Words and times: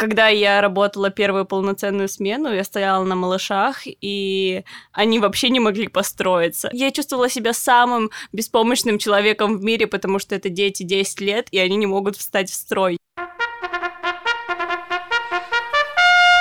когда 0.00 0.28
я 0.28 0.62
работала 0.62 1.10
первую 1.10 1.44
полноценную 1.44 2.08
смену, 2.08 2.50
я 2.50 2.64
стояла 2.64 3.04
на 3.04 3.14
малышах, 3.14 3.82
и 3.84 4.64
они 4.92 5.18
вообще 5.18 5.50
не 5.50 5.60
могли 5.60 5.88
построиться. 5.88 6.70
Я 6.72 6.90
чувствовала 6.90 7.28
себя 7.28 7.52
самым 7.52 8.10
беспомощным 8.32 8.98
человеком 8.98 9.58
в 9.58 9.62
мире, 9.62 9.86
потому 9.86 10.18
что 10.18 10.34
это 10.34 10.48
дети 10.48 10.84
10 10.84 11.20
лет, 11.20 11.48
и 11.50 11.58
они 11.58 11.76
не 11.76 11.86
могут 11.86 12.16
встать 12.16 12.48
в 12.48 12.54
строй. 12.54 12.96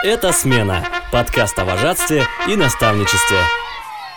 Это 0.06 0.32
«Смена»– 0.32 0.88
подкаст 1.12 1.60
о 1.60 1.66
вожатстве 1.66 2.24
и 2.48 2.56
наставничестве. 2.56 3.40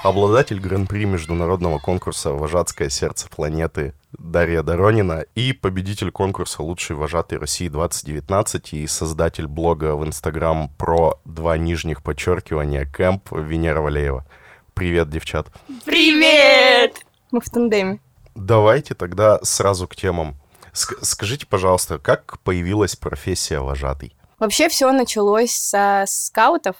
Обладатель 0.03 0.59
гран-при 0.59 1.05
международного 1.05 1.79
конкурса 1.79 2.33
«Вожатское 2.33 2.89
сердце 2.89 3.29
планеты» 3.29 3.95
Дарья 4.11 4.65
Доронина 4.65 5.25
и 5.37 5.53
победитель 5.53 6.11
конкурса 6.11 6.65
«Лучший 6.65 6.97
вожатый 6.97 7.39
России-2019» 7.39 8.71
и 8.73 8.89
создатель 8.89 9.47
блога 9.47 9.95
в 9.95 10.05
Инстаграм 10.05 10.71
про 10.77 11.21
два 11.25 11.57
нижних 11.57 12.03
подчеркивания 12.03 12.85
Кэмп 12.85 13.31
Венера 13.31 13.81
Валеева. 13.81 14.27
Привет, 14.75 15.09
девчат. 15.09 15.47
Привет! 15.85 16.97
Мы 17.31 17.41
в 17.41 17.49
тандеме. 17.49 18.01
Давайте 18.35 18.95
тогда 18.95 19.39
сразу 19.45 19.87
к 19.87 19.95
темам. 19.95 20.35
Ск- 20.73 20.99
скажите, 21.03 21.47
пожалуйста, 21.47 22.01
как 22.01 22.41
появилась 22.41 22.97
профессия 22.97 23.61
вожатый? 23.61 24.17
Вообще 24.41 24.69
все 24.69 24.91
началось 24.91 25.53
со 25.53 26.03
скаутов 26.09 26.75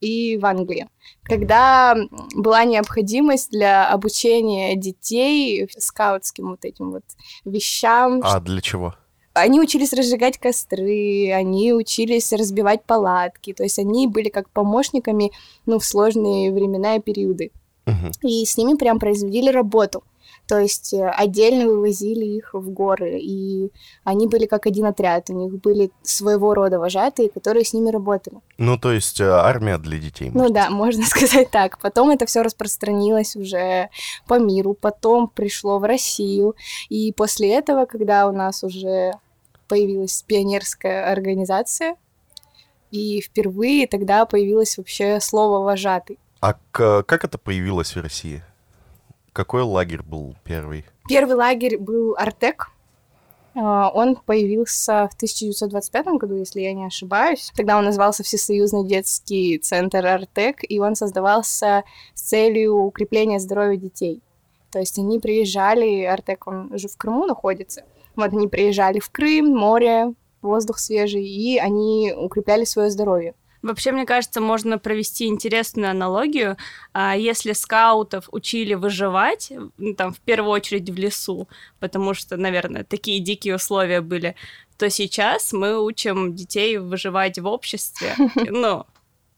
и 0.00 0.36
в 0.36 0.46
Англии, 0.46 0.88
когда 1.22 1.96
была 2.34 2.64
необходимость 2.64 3.50
для 3.50 3.88
обучения 3.88 4.76
детей 4.76 5.68
скаутским 5.76 6.50
вот 6.50 6.64
этим 6.64 6.92
вот 6.92 7.04
вещам. 7.44 8.20
А 8.22 8.40
для 8.40 8.60
чего? 8.60 8.94
Они 9.34 9.60
учились 9.60 9.92
разжигать 9.92 10.38
костры, 10.38 11.30
они 11.32 11.72
учились 11.72 12.32
разбивать 12.32 12.84
палатки, 12.84 13.52
то 13.52 13.62
есть 13.62 13.78
они 13.78 14.08
были 14.08 14.30
как 14.30 14.50
помощниками, 14.50 15.30
ну, 15.64 15.78
в 15.78 15.84
сложные 15.84 16.52
времена 16.52 16.96
и 16.96 17.00
периоды. 17.00 17.52
Мгм. 17.86 18.10
И 18.22 18.44
с 18.44 18.56
ними 18.56 18.74
прям 18.76 18.98
производили 18.98 19.50
работу. 19.50 20.02
То 20.48 20.58
есть 20.58 20.94
э, 20.94 21.06
отдельно 21.06 21.66
вывозили 21.66 22.24
их 22.24 22.54
в 22.54 22.70
горы, 22.70 23.18
и 23.20 23.70
они 24.02 24.26
были 24.26 24.46
как 24.46 24.66
один 24.66 24.86
отряд, 24.86 25.28
у 25.28 25.34
них 25.34 25.60
были 25.60 25.90
своего 26.02 26.54
рода 26.54 26.78
вожатые, 26.78 27.28
которые 27.28 27.66
с 27.66 27.74
ними 27.74 27.90
работали. 27.90 28.38
Ну, 28.56 28.78
то 28.78 28.90
есть 28.90 29.20
э, 29.20 29.28
армия 29.28 29.76
для 29.76 29.98
детей. 29.98 30.30
Ну 30.32 30.48
да, 30.48 30.70
можно 30.70 31.04
сказать 31.06 31.50
так. 31.50 31.78
Потом 31.80 32.08
это 32.08 32.24
все 32.24 32.40
распространилось 32.40 33.36
уже 33.36 33.90
по 34.26 34.38
миру, 34.38 34.72
потом 34.72 35.28
пришло 35.28 35.78
в 35.78 35.84
Россию, 35.84 36.56
и 36.88 37.12
после 37.12 37.54
этого, 37.54 37.84
когда 37.84 38.26
у 38.26 38.32
нас 38.32 38.64
уже 38.64 39.12
появилась 39.68 40.24
пионерская 40.26 41.12
организация, 41.12 41.96
и 42.90 43.20
впервые 43.20 43.86
тогда 43.86 44.24
появилось 44.24 44.78
вообще 44.78 45.20
слово 45.20 45.62
«вожатый». 45.62 46.18
А 46.40 46.54
как 46.54 47.24
это 47.24 47.36
появилось 47.36 47.94
в 47.94 48.00
России? 48.00 48.42
Какой 49.38 49.62
лагерь 49.62 50.02
был 50.02 50.34
первый? 50.42 50.84
Первый 51.08 51.36
лагерь 51.36 51.78
был 51.78 52.16
Артек. 52.18 52.72
А, 53.54 53.88
Он 53.94 54.16
появился 54.16 55.08
в 55.12 55.14
1925 55.14 56.06
году, 56.18 56.34
если 56.34 56.60
я 56.60 56.72
не 56.72 56.84
ошибаюсь. 56.84 57.52
Тогда 57.54 57.78
он 57.78 57.84
назывался 57.84 58.24
Всесоюзный 58.24 58.84
детский 58.84 59.58
центр 59.58 60.04
Артек, 60.04 60.68
и 60.68 60.80
он 60.80 60.96
создавался 60.96 61.84
с 62.14 62.22
целью 62.22 62.78
укрепления 62.78 63.38
здоровья 63.38 63.76
детей. 63.76 64.22
То 64.72 64.80
есть 64.80 64.98
они 64.98 65.20
приезжали, 65.20 66.02
Артек, 66.02 66.48
он 66.48 66.76
же 66.76 66.88
в 66.88 66.96
Крыму 66.96 67.24
находится. 67.24 67.84
Вот 68.16 68.32
они 68.32 68.48
приезжали 68.48 68.98
в 68.98 69.08
Крым, 69.08 69.56
море, 69.56 70.14
воздух 70.42 70.80
свежий, 70.80 71.24
и 71.24 71.58
они 71.58 72.12
укрепляли 72.12 72.64
свое 72.64 72.90
здоровье. 72.90 73.36
Вообще, 73.62 73.92
мне 73.92 74.06
кажется, 74.06 74.40
можно 74.40 74.78
провести 74.78 75.26
интересную 75.26 75.90
аналогию. 75.90 76.56
А, 76.92 77.16
Если 77.16 77.52
скаутов 77.52 78.28
учили 78.30 78.74
выживать, 78.74 79.52
ну, 79.78 79.94
там, 79.94 80.12
в 80.12 80.20
первую 80.20 80.52
очередь 80.52 80.88
в 80.90 80.96
лесу, 80.96 81.48
потому 81.80 82.14
что, 82.14 82.36
наверное, 82.36 82.84
такие 82.84 83.20
дикие 83.20 83.56
условия 83.56 84.00
были, 84.00 84.36
то 84.76 84.88
сейчас 84.90 85.52
мы 85.52 85.82
учим 85.82 86.34
детей 86.34 86.78
выживать 86.78 87.38
в 87.38 87.46
обществе. 87.46 88.14
Ну, 88.50 88.86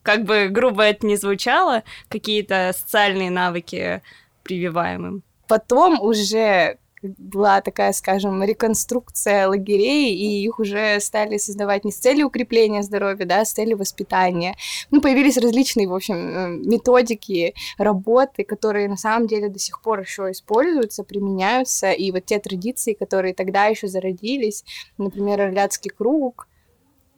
как 0.03 0.23
бы 0.23 0.47
грубо 0.49 0.83
это 0.83 1.05
ни 1.05 1.15
звучало, 1.15 1.83
какие-то 2.09 2.73
социальные 2.75 3.29
навыки 3.29 4.01
прививаем 4.43 5.05
им. 5.07 5.23
Потом 5.47 5.99
уже 6.01 6.77
была 7.01 7.61
такая, 7.61 7.93
скажем, 7.93 8.43
реконструкция 8.43 9.47
лагерей, 9.47 10.15
и 10.15 10.43
их 10.43 10.59
уже 10.59 10.99
стали 10.99 11.37
создавать 11.37 11.83
не 11.85 11.91
с 11.91 11.97
целью 11.97 12.27
укрепления 12.27 12.83
здоровья, 12.83 13.25
да, 13.25 13.41
а 13.41 13.45
с 13.45 13.53
целью 13.53 13.77
воспитания. 13.77 14.55
Ну, 14.91 15.01
появились 15.01 15.37
различные, 15.37 15.87
в 15.87 15.93
общем, 15.93 16.15
э, 16.15 16.47
методики, 16.67 17.53
работы, 17.77 18.43
которые 18.43 18.87
на 18.87 18.97
самом 18.97 19.27
деле 19.27 19.49
до 19.49 19.59
сих 19.59 19.81
пор 19.81 20.01
еще 20.01 20.31
используются, 20.31 21.03
применяются, 21.03 21.91
и 21.91 22.11
вот 22.11 22.25
те 22.25 22.39
традиции, 22.39 22.93
которые 22.93 23.33
тогда 23.33 23.65
еще 23.65 23.87
зародились, 23.87 24.63
например, 24.97 25.41
Орляцкий 25.41 25.89
круг, 25.89 26.47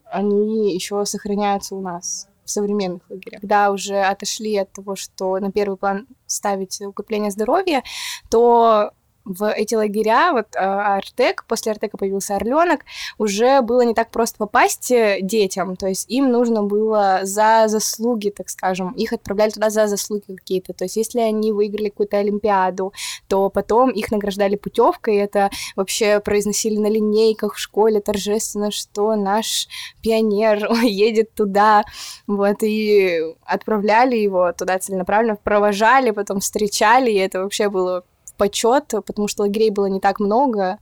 они 0.06 0.74
еще 0.74 1.04
сохраняются 1.06 1.76
у 1.76 1.82
нас 1.82 2.28
в 2.46 2.50
современных 2.50 3.02
лагерях. 3.10 3.42
Когда 3.42 3.72
уже 3.72 4.02
отошли 4.02 4.56
от 4.58 4.72
того, 4.72 4.96
что 4.96 5.40
на 5.40 5.52
первый 5.52 5.78
план 5.78 6.08
ставить 6.26 6.82
укрепление 6.82 7.32
здоровья, 7.32 7.84
то 8.30 8.92
в 9.26 9.50
эти 9.52 9.76
лагеря, 9.76 10.34
вот 10.34 10.56
а, 10.56 10.98
Артек, 10.98 11.46
после 11.48 11.72
Артека 11.72 11.98
появился 11.98 12.36
Орленок, 12.36 12.82
уже 13.18 13.62
было 13.62 13.82
не 13.82 13.94
так 13.94 14.12
просто 14.12 14.38
попасть 14.38 14.92
э, 14.92 15.20
детям, 15.22 15.76
то 15.76 15.88
есть 15.88 16.10
им 16.10 16.30
нужно 16.30 16.64
было 16.64 17.22
за 17.24 17.66
заслуги, 17.68 18.30
так 18.30 18.50
скажем, 18.50 18.92
их 18.94 19.14
отправляли 19.14 19.52
туда 19.52 19.70
за 19.70 19.88
заслуги 19.88 20.24
какие-то, 20.28 20.74
то 20.74 20.86
есть 20.86 20.98
если 20.98 21.20
они 21.20 21.54
выиграли 21.54 21.90
какую-то 21.90 22.18
олимпиаду, 22.18 22.94
то 23.28 23.50
потом 23.50 23.92
их 23.92 24.12
награждали 24.12 24.56
путевкой, 24.56 25.18
это 25.18 25.50
вообще 25.76 26.20
произносили 26.20 26.78
на 26.78 26.88
линейках 26.88 27.56
в 27.56 27.60
школе 27.60 28.02
торжественно, 28.02 28.72
что 28.72 29.16
наш 29.16 29.68
пионер 30.02 30.70
едет 30.84 31.34
туда, 31.34 31.86
вот, 32.28 32.58
и 32.62 33.22
отправляли 33.46 34.18
его 34.18 34.52
туда 34.52 34.80
целенаправленно, 34.80 35.38
провожали, 35.38 36.12
потом 36.12 36.42
встречали, 36.42 37.12
и 37.12 37.18
это 37.18 37.42
вообще 37.42 37.70
было 37.70 38.04
почет, 38.38 38.88
потому 39.06 39.28
что 39.28 39.44
лагерей 39.44 39.70
было 39.70 39.88
не 39.88 40.00
так 40.00 40.20
много 40.20 40.78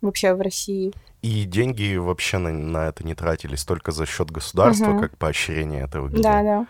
вообще 0.00 0.34
в 0.34 0.40
России. 0.40 0.92
И 1.22 1.44
деньги 1.44 1.96
вообще 1.96 2.38
на, 2.38 2.50
на 2.52 2.88
это 2.88 3.04
не 3.06 3.14
тратились 3.14 3.64
только 3.64 3.92
за 3.92 4.04
счет 4.06 4.30
государства, 4.30 4.90
Мгм. 4.90 5.00
как 5.00 5.16
поощрение 5.16 5.84
этого 5.84 6.08
героя. 6.08 6.22
Да, 6.22 6.42
да. 6.42 6.66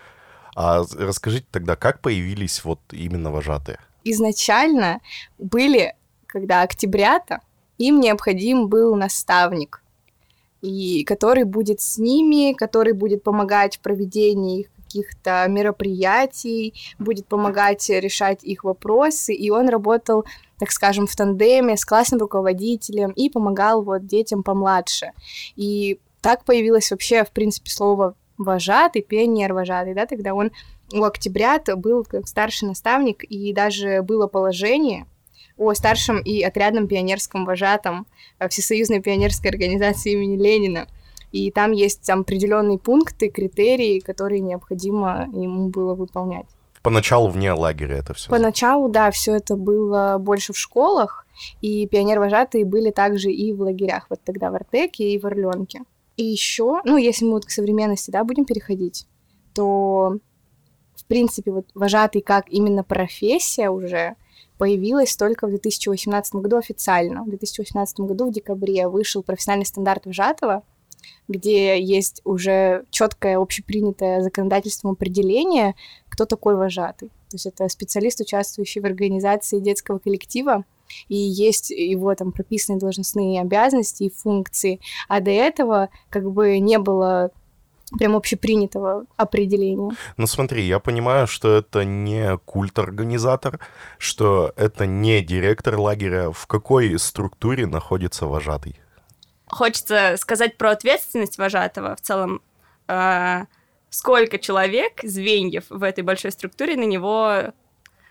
А 0.55 0.83
расскажите 0.97 1.45
тогда, 1.51 1.75
как 1.75 1.99
появились 1.99 2.63
вот 2.63 2.79
именно 2.91 3.31
вожатые? 3.31 3.79
Изначально 4.05 5.01
были, 5.37 5.95
когда 6.27 6.61
октябрята, 6.61 7.41
им 7.77 7.99
необходим 7.99 8.67
был 8.69 8.95
наставник, 8.95 9.83
и 10.61 11.03
который 11.03 11.43
будет 11.43 11.81
с 11.81 11.97
ними, 11.97 12.53
который 12.53 12.93
будет 12.93 13.23
помогать 13.23 13.75
в 13.77 13.79
проведении 13.81 14.61
их 14.61 14.67
каких-то 14.95 15.45
мероприятий, 15.49 16.73
будет 16.99 17.27
помогать 17.27 17.89
решать 17.89 18.43
их 18.43 18.63
вопросы, 18.63 19.33
и 19.33 19.49
он 19.49 19.69
работал, 19.69 20.25
так 20.59 20.71
скажем, 20.71 21.07
в 21.07 21.15
тандеме 21.15 21.77
с 21.77 21.85
классным 21.85 22.21
руководителем 22.21 23.11
и 23.11 23.29
помогал 23.29 23.83
вот 23.83 24.05
детям 24.05 24.43
помладше. 24.43 25.11
И 25.55 25.99
так 26.21 26.45
появилось 26.45 26.91
вообще, 26.91 27.23
в 27.23 27.31
принципе, 27.31 27.69
слово 27.69 28.15
вожатый, 28.37 29.01
пионер 29.01 29.53
вожатый, 29.53 29.93
да, 29.93 30.05
тогда 30.05 30.33
он 30.33 30.51
у 30.93 31.03
октябрят 31.03 31.67
был 31.77 32.03
как 32.03 32.27
старший 32.27 32.67
наставник, 32.67 33.23
и 33.23 33.53
даже 33.53 34.01
было 34.01 34.27
положение 34.27 35.05
о 35.57 35.73
старшем 35.73 36.19
и 36.19 36.41
отрядном 36.41 36.87
пионерском 36.87 37.45
вожатом 37.45 38.07
э, 38.39 38.49
Всесоюзной 38.49 39.01
пионерской 39.01 39.49
организации 39.51 40.11
имени 40.11 40.37
Ленина. 40.37 40.87
И 41.35 41.51
там 41.51 41.73
есть 41.73 42.03
там 42.05 42.21
определенные 42.21 42.79
пункты, 42.79 43.27
критерии, 43.27 43.99
которые 43.99 44.39
необходимо 44.39 45.27
ему 45.33 45.67
было 45.67 45.93
выполнять. 45.93 46.45
Поначалу 46.81 47.27
вне 47.27 47.51
лагеря 47.51 47.97
это 47.97 48.13
все. 48.13 48.29
Поначалу, 48.29 48.87
да, 48.87 49.11
все 49.11 49.35
это 49.35 49.57
было 49.57 50.15
больше 50.17 50.53
в 50.53 50.57
школах, 50.57 51.27
и 51.59 51.85
пионер-вожатые 51.87 52.63
были 52.63 52.89
также 52.89 53.33
и 53.33 53.51
в 53.51 53.59
лагерях, 53.63 54.05
вот 54.09 54.21
тогда 54.23 54.49
в 54.49 54.55
Артеке 54.55 55.11
и 55.11 55.19
в 55.19 55.25
Орленке. 55.25 55.81
И 56.15 56.23
еще, 56.23 56.79
ну, 56.85 56.95
если 56.95 57.25
мы 57.25 57.33
вот 57.33 57.45
к 57.45 57.49
современности, 57.49 58.11
да, 58.11 58.23
будем 58.23 58.45
переходить, 58.45 59.05
то, 59.53 60.15
в 60.95 61.05
принципе, 61.05 61.51
вот 61.51 61.65
вожатый 61.73 62.21
как 62.21 62.45
именно 62.47 62.85
профессия 62.85 63.69
уже 63.69 64.15
появилась 64.57 65.17
только 65.17 65.47
в 65.47 65.49
2018 65.49 66.35
году 66.35 66.55
официально. 66.55 67.23
В 67.23 67.27
2018 67.27 67.99
году 67.99 68.29
в 68.29 68.31
декабре 68.31 68.87
вышел 68.87 69.21
профессиональный 69.21 69.65
стандарт 69.65 70.05
вожатого, 70.05 70.63
где 71.27 71.81
есть 71.81 72.21
уже 72.23 72.85
четкое 72.89 73.37
общепринятое 73.37 74.21
законодательством 74.21 74.91
определение, 74.91 75.75
кто 76.09 76.25
такой 76.25 76.55
вожатый. 76.55 77.09
То 77.29 77.35
есть 77.35 77.45
это 77.45 77.67
специалист, 77.69 78.21
участвующий 78.21 78.81
в 78.81 78.85
организации 78.85 79.59
детского 79.59 79.99
коллектива, 79.99 80.63
и 81.07 81.15
есть 81.15 81.71
его 81.71 82.13
там 82.15 82.31
прописанные 82.31 82.79
должностные 82.79 83.41
обязанности 83.41 84.03
и 84.03 84.11
функции, 84.11 84.79
а 85.07 85.19
до 85.19 85.31
этого 85.31 85.89
как 86.09 86.31
бы 86.31 86.59
не 86.59 86.77
было 86.77 87.31
прям 87.97 88.15
общепринятого 88.15 89.05
определения. 89.15 89.95
Ну 90.17 90.27
смотри, 90.27 90.63
я 90.63 90.79
понимаю, 90.79 91.27
что 91.27 91.55
это 91.57 91.85
не 91.85 92.37
культ-организатор, 92.45 93.59
что 93.97 94.53
это 94.55 94.85
не 94.85 95.21
директор 95.21 95.77
лагеря. 95.77 96.31
В 96.31 96.47
какой 96.47 96.97
структуре 96.99 97.67
находится 97.67 98.25
вожатый? 98.25 98.79
Хочется 99.47 100.15
сказать 100.17 100.57
про 100.57 100.71
ответственность 100.71 101.37
вожатого 101.37 101.95
в 101.95 102.01
целом. 102.01 102.41
Э, 102.87 103.45
сколько 103.89 104.37
человек, 104.39 105.01
звеньев 105.03 105.65
в 105.69 105.83
этой 105.83 106.03
большой 106.03 106.31
структуре 106.31 106.75
на 106.75 106.85
него 106.85 107.53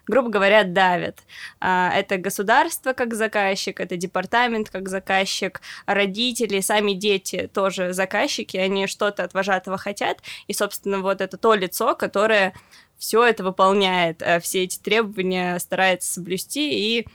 грубо 0.07 0.29
говоря, 0.29 0.65
давят. 0.65 1.21
А, 1.61 1.93
это 1.95 2.19
государство 2.19 2.93
как 2.93 3.15
заказчик, 3.15 3.81
это 3.81 3.97
департамент 3.97 4.71
как 4.71 4.89
заказчик, 4.89 5.61
родители, 5.87 6.61
сами 6.61 6.93
дети 6.93 7.51
тоже 7.53 7.93
заказчики, 7.93 8.57
они 8.57 8.87
что-то 8.87 9.25
от 9.25 9.35
вожатого 9.35 9.79
хотят, 9.79 10.19
и, 10.47 10.53
собственно, 10.53 11.01
вот 11.01 11.21
это 11.21 11.37
то 11.37 11.55
лицо, 11.55 11.95
которое 11.95 12.55
все 12.99 13.25
это 13.25 13.45
выполняет, 13.45 14.23
а, 14.23 14.41
все 14.41 14.65
эти 14.65 14.79
требования 14.79 15.59
старается 15.59 16.13
соблюсти 16.13 16.99
и 16.99 17.07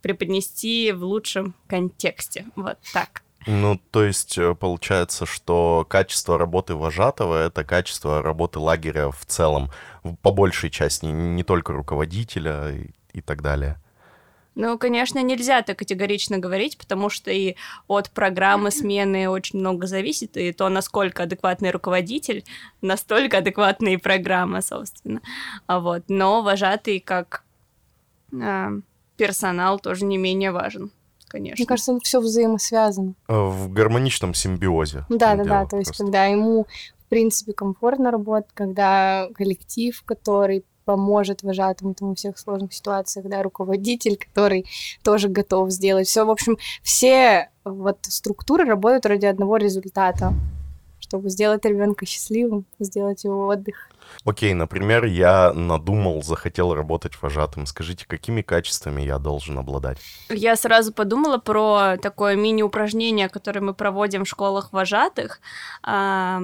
преподнести 0.00 0.92
в 0.92 1.04
лучшем 1.04 1.54
контексте. 1.68 2.46
Вот 2.56 2.78
так. 2.92 3.22
Ну, 3.46 3.80
то 3.92 4.02
есть 4.02 4.36
э, 4.38 4.54
получается, 4.56 5.24
что 5.24 5.86
качество 5.88 6.36
работы 6.36 6.74
вожатого— 6.74 7.46
это 7.46 7.62
качество 7.62 8.20
работы 8.20 8.58
лагеря 8.58 9.10
в 9.10 9.24
целом, 9.24 9.70
по 10.22 10.32
большей 10.32 10.68
части, 10.68 11.06
не 11.06 11.44
только 11.44 11.72
руководителя 11.72 12.72
и, 12.72 12.90
и 13.12 13.20
так 13.20 13.42
далее. 13.42 13.80
Ну, 14.56 14.78
конечно, 14.78 15.22
нельзя 15.22 15.62
так 15.62 15.78
категорично 15.78 16.38
говорить, 16.38 16.76
потому 16.76 17.08
что 17.08 17.30
и 17.30 17.54
от 17.86 18.10
программы 18.10 18.70
смены 18.72 19.28
очень 19.28 19.60
много 19.60 19.86
зависит, 19.86 20.36
и 20.36 20.52
то, 20.52 20.68
насколько 20.68 21.24
адекватный 21.24 21.70
руководитель, 21.70 22.42
настолько 22.80 23.38
адекватная 23.38 23.92
и 23.92 23.96
программа, 23.98 24.60
собственно. 24.60 25.20
А 25.66 25.78
вот. 25.78 26.04
Но 26.08 26.42
вожатый 26.42 26.98
как 26.98 27.44
э, 28.32 28.80
персонал 29.16 29.78
тоже 29.78 30.04
не 30.04 30.16
менее 30.16 30.50
важен 30.50 30.90
конечно. 31.36 31.60
Мне 31.60 31.66
кажется, 31.66 31.98
все 32.02 32.20
взаимосвязано. 32.20 33.14
Э, 33.28 33.34
в 33.34 33.70
гармоничном 33.70 34.34
симбиозе. 34.34 35.04
Да, 35.08 35.34
да, 35.34 35.44
да. 35.44 35.66
То 35.66 35.78
есть, 35.78 35.96
когда 35.96 36.24
ему, 36.24 36.66
в 36.98 37.08
принципе, 37.08 37.52
комфортно 37.52 38.10
работать, 38.10 38.50
когда 38.54 39.28
коллектив, 39.34 40.02
который 40.04 40.64
поможет 40.84 41.42
вожатому 41.42 41.94
там, 41.94 42.14
в 42.14 42.16
всех 42.16 42.38
сложных 42.38 42.72
ситуациях, 42.72 43.26
да, 43.26 43.42
руководитель, 43.42 44.16
который 44.16 44.66
тоже 45.02 45.28
готов 45.28 45.70
сделать 45.70 46.06
все. 46.06 46.24
В 46.24 46.30
общем, 46.30 46.56
все 46.82 47.50
вот 47.64 47.98
структуры 48.02 48.64
работают 48.64 49.04
ради 49.04 49.26
одного 49.26 49.56
результата, 49.56 50.32
чтобы 51.06 51.30
сделать 51.30 51.64
ребенка 51.64 52.06
счастливым, 52.06 52.64
сделать 52.78 53.24
его 53.24 53.46
отдых 53.46 53.90
Окей, 54.24 54.54
например, 54.54 55.04
я 55.04 55.52
надумал, 55.52 56.22
захотел 56.22 56.74
работать 56.74 57.20
вожатым. 57.20 57.66
Скажите, 57.66 58.06
какими 58.06 58.42
качествами 58.42 59.02
я 59.02 59.18
должен 59.18 59.58
обладать? 59.58 59.98
Я 60.28 60.56
сразу 60.56 60.92
подумала 60.92 61.38
про 61.38 61.96
такое 61.96 62.34
мини-упражнение, 62.36 63.28
которое 63.28 63.60
мы 63.60 63.74
проводим 63.74 64.24
в 64.24 64.28
школах 64.28 64.72
вожатых. 64.72 65.40
А, 65.82 66.42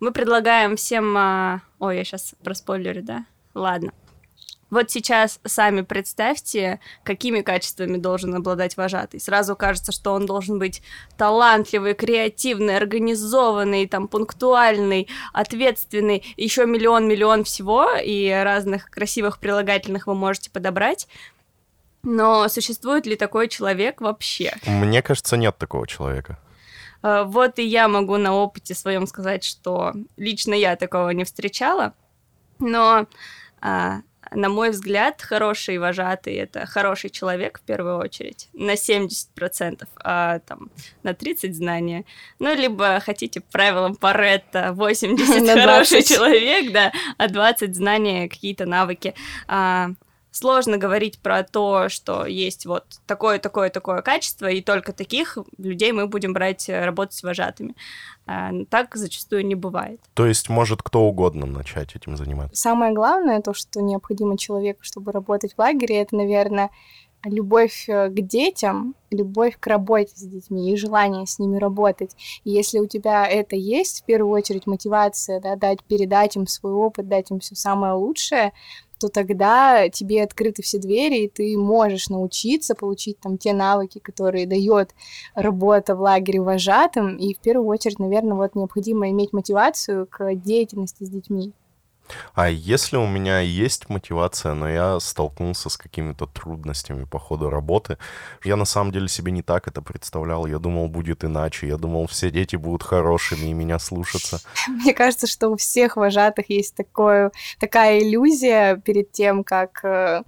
мы 0.00 0.12
предлагаем 0.12 0.76
всем... 0.76 1.16
А, 1.16 1.60
ой, 1.78 1.96
я 1.96 2.04
сейчас 2.04 2.34
проспойлерю, 2.42 3.02
да? 3.02 3.26
Ладно. 3.54 3.92
Вот 4.70 4.90
сейчас 4.90 5.40
сами 5.44 5.80
представьте, 5.80 6.80
какими 7.02 7.40
качествами 7.40 7.96
должен 7.96 8.34
обладать 8.34 8.76
вожатый. 8.76 9.20
Сразу 9.20 9.56
кажется, 9.56 9.92
что 9.92 10.12
он 10.12 10.26
должен 10.26 10.58
быть 10.58 10.82
талантливый, 11.16 11.94
креативный, 11.94 12.76
организованный, 12.76 13.86
там, 13.86 14.08
пунктуальный, 14.08 15.08
ответственный, 15.32 16.22
еще 16.36 16.66
миллион-миллион 16.66 17.44
всего, 17.44 17.90
и 17.96 18.30
разных 18.30 18.90
красивых 18.90 19.38
прилагательных 19.38 20.06
вы 20.06 20.14
можете 20.14 20.50
подобрать. 20.50 21.08
Но 22.02 22.48
существует 22.48 23.06
ли 23.06 23.16
такой 23.16 23.48
человек 23.48 24.00
вообще? 24.00 24.54
Мне 24.66 25.02
кажется, 25.02 25.36
нет 25.36 25.56
такого 25.58 25.86
человека. 25.86 26.38
Э, 27.02 27.24
вот 27.24 27.58
и 27.58 27.64
я 27.64 27.88
могу 27.88 28.16
на 28.16 28.34
опыте 28.34 28.74
своем 28.74 29.06
сказать, 29.06 29.44
что 29.44 29.94
лично 30.16 30.54
я 30.54 30.76
такого 30.76 31.10
не 31.10 31.24
встречала, 31.24 31.94
но 32.58 33.06
а, 33.60 34.00
на 34.32 34.48
мой 34.48 34.70
взгляд, 34.70 35.22
хороший 35.22 35.78
вожатый— 35.78 36.34
это 36.36 36.66
хороший 36.66 37.10
человек 37.10 37.58
в 37.58 37.62
первую 37.62 37.98
очередь, 37.98 38.48
на 38.52 38.72
70%, 38.72 39.86
а 40.04 40.40
там 40.40 40.70
на 41.02 41.10
30% 41.10 41.52
знания. 41.52 42.04
Ну, 42.38 42.54
либо 42.54 43.00
хотите 43.00 43.40
правилам 43.40 43.96
Паретта 43.96 44.72
80 44.74 45.60
хороший 45.60 46.02
человек, 46.02 46.72
да, 46.72 46.92
а 47.16 47.28
20 47.28 47.74
знания, 47.74 48.28
какие-то 48.28 48.66
навыки. 48.66 49.14
А, 49.46 49.90
сложно 50.30 50.78
говорить 50.78 51.18
про 51.18 51.42
то, 51.42 51.88
что 51.88 52.26
есть 52.26 52.66
вот 52.66 52.84
такое, 53.06 53.38
такое, 53.38 53.70
такое 53.70 54.02
качество, 54.02 54.46
и 54.46 54.60
только 54.60 54.92
таких 54.92 55.38
людей 55.56 55.92
мы 55.92 56.06
будем 56.06 56.32
брать 56.32 56.68
э, 56.68 56.84
работать 56.84 57.14
с 57.14 57.22
вожатыми. 57.22 57.74
А, 58.26 58.50
так 58.70 58.94
зачастую 58.94 59.46
не 59.46 59.54
бывает. 59.54 60.00
То 60.14 60.26
есть 60.26 60.48
может 60.48 60.82
кто 60.82 61.02
угодно 61.02 61.46
начать 61.46 61.96
этим 61.96 62.16
заниматься? 62.16 62.60
Самое 62.60 62.92
главное, 62.92 63.40
то, 63.40 63.54
что 63.54 63.80
необходимо 63.80 64.36
человеку, 64.36 64.80
чтобы 64.82 65.12
работать 65.12 65.54
в 65.54 65.58
лагере, 65.58 66.00
это, 66.00 66.16
наверное, 66.16 66.70
любовь 67.24 67.88
э, 67.88 68.08
к 68.08 68.20
детям, 68.20 68.94
любовь 69.10 69.56
к 69.58 69.66
работе 69.66 70.12
с 70.14 70.22
детьми 70.22 70.72
и 70.72 70.76
желание 70.76 71.26
с 71.26 71.38
ними 71.38 71.58
работать. 71.58 72.14
И 72.44 72.50
если 72.50 72.78
у 72.78 72.86
тебя 72.86 73.26
это 73.26 73.56
есть, 73.56 74.02
в 74.02 74.04
первую 74.04 74.32
очередь 74.32 74.66
мотивация, 74.66 75.40
да, 75.40 75.56
дать, 75.56 75.82
передать 75.84 76.36
им 76.36 76.46
свой 76.46 76.72
опыт, 76.72 77.08
дать 77.08 77.30
им 77.30 77.40
все 77.40 77.54
самое 77.54 77.94
лучшее, 77.94 78.52
то 78.98 79.08
тогда 79.08 79.88
тебе 79.88 80.22
открыты 80.22 80.62
все 80.62 80.78
двери, 80.78 81.24
и 81.24 81.28
ты 81.28 81.56
можешь 81.56 82.08
научиться 82.08 82.74
получить 82.74 83.18
там 83.20 83.38
те 83.38 83.52
навыки, 83.52 83.98
которые 83.98 84.46
дает 84.46 84.90
работа 85.34 85.94
в 85.94 86.00
лагере 86.00 86.40
вожатым, 86.40 87.16
и 87.16 87.34
в 87.34 87.38
первую 87.38 87.68
очередь, 87.68 87.98
наверное, 87.98 88.34
вот 88.34 88.54
необходимо 88.54 89.08
иметь 89.10 89.32
мотивацию 89.32 90.06
к 90.06 90.34
деятельности 90.34 91.04
с 91.04 91.08
детьми. 91.08 91.52
А 92.34 92.48
если 92.48 92.96
у 92.96 93.06
меня 93.06 93.40
есть 93.40 93.88
мотивация, 93.88 94.54
но 94.54 94.68
я 94.68 95.00
столкнулся 95.00 95.68
с 95.68 95.76
какими-то 95.76 96.26
трудностями 96.26 97.04
по 97.04 97.18
ходу 97.18 97.50
работы, 97.50 97.98
я 98.44 98.56
на 98.56 98.64
самом 98.64 98.92
деле 98.92 99.08
себе 99.08 99.32
не 99.32 99.42
так 99.42 99.68
это 99.68 99.82
представлял. 99.82 100.46
Я 100.46 100.58
думал, 100.58 100.88
будет 100.88 101.24
иначе. 101.24 101.68
Я 101.68 101.76
думал, 101.76 102.06
все 102.06 102.30
дети 102.30 102.56
будут 102.56 102.82
хорошими 102.82 103.48
и 103.48 103.52
меня 103.52 103.78
слушаться. 103.78 104.40
Мне 104.68 104.94
кажется, 104.94 105.26
что 105.26 105.48
у 105.48 105.56
всех 105.56 105.96
вожатых 105.96 106.50
есть 106.50 106.74
такое, 106.74 107.30
такая 107.58 107.98
иллюзия 108.00 108.76
перед 108.76 109.12
тем, 109.12 109.44
как 109.44 109.84
э, 109.84 110.22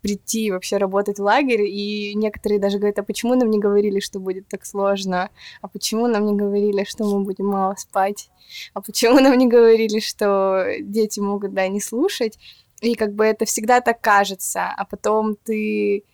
прийти 0.00 0.50
вообще 0.50 0.76
работать 0.76 1.18
в 1.18 1.22
лагерь, 1.22 1.62
и 1.62 2.14
некоторые 2.14 2.60
даже 2.60 2.78
говорят, 2.78 2.98
а 2.98 3.02
почему 3.02 3.34
нам 3.34 3.50
не 3.50 3.58
говорили, 3.58 4.00
что 4.00 4.20
будет 4.20 4.48
так 4.48 4.64
сложно, 4.64 5.30
а 5.62 5.68
почему 5.68 6.06
нам 6.06 6.26
не 6.26 6.34
говорили, 6.34 6.84
что 6.84 7.04
мы 7.04 7.24
будем 7.24 7.46
мало 7.46 7.74
спать, 7.76 8.30
а 8.74 8.80
почему 8.80 9.20
нам 9.20 9.36
не 9.38 9.46
говорили, 9.46 10.00
что 10.00 10.66
дети 10.80 11.20
могут, 11.20 11.54
да, 11.54 11.68
не 11.68 11.80
слушать, 11.80 12.38
и 12.80 12.94
как 12.94 13.14
бы 13.14 13.24
это 13.24 13.44
всегда 13.44 13.80
так 13.80 14.00
кажется, 14.00 14.68
а 14.76 14.84
потом 14.84 15.36
ты 15.36 16.04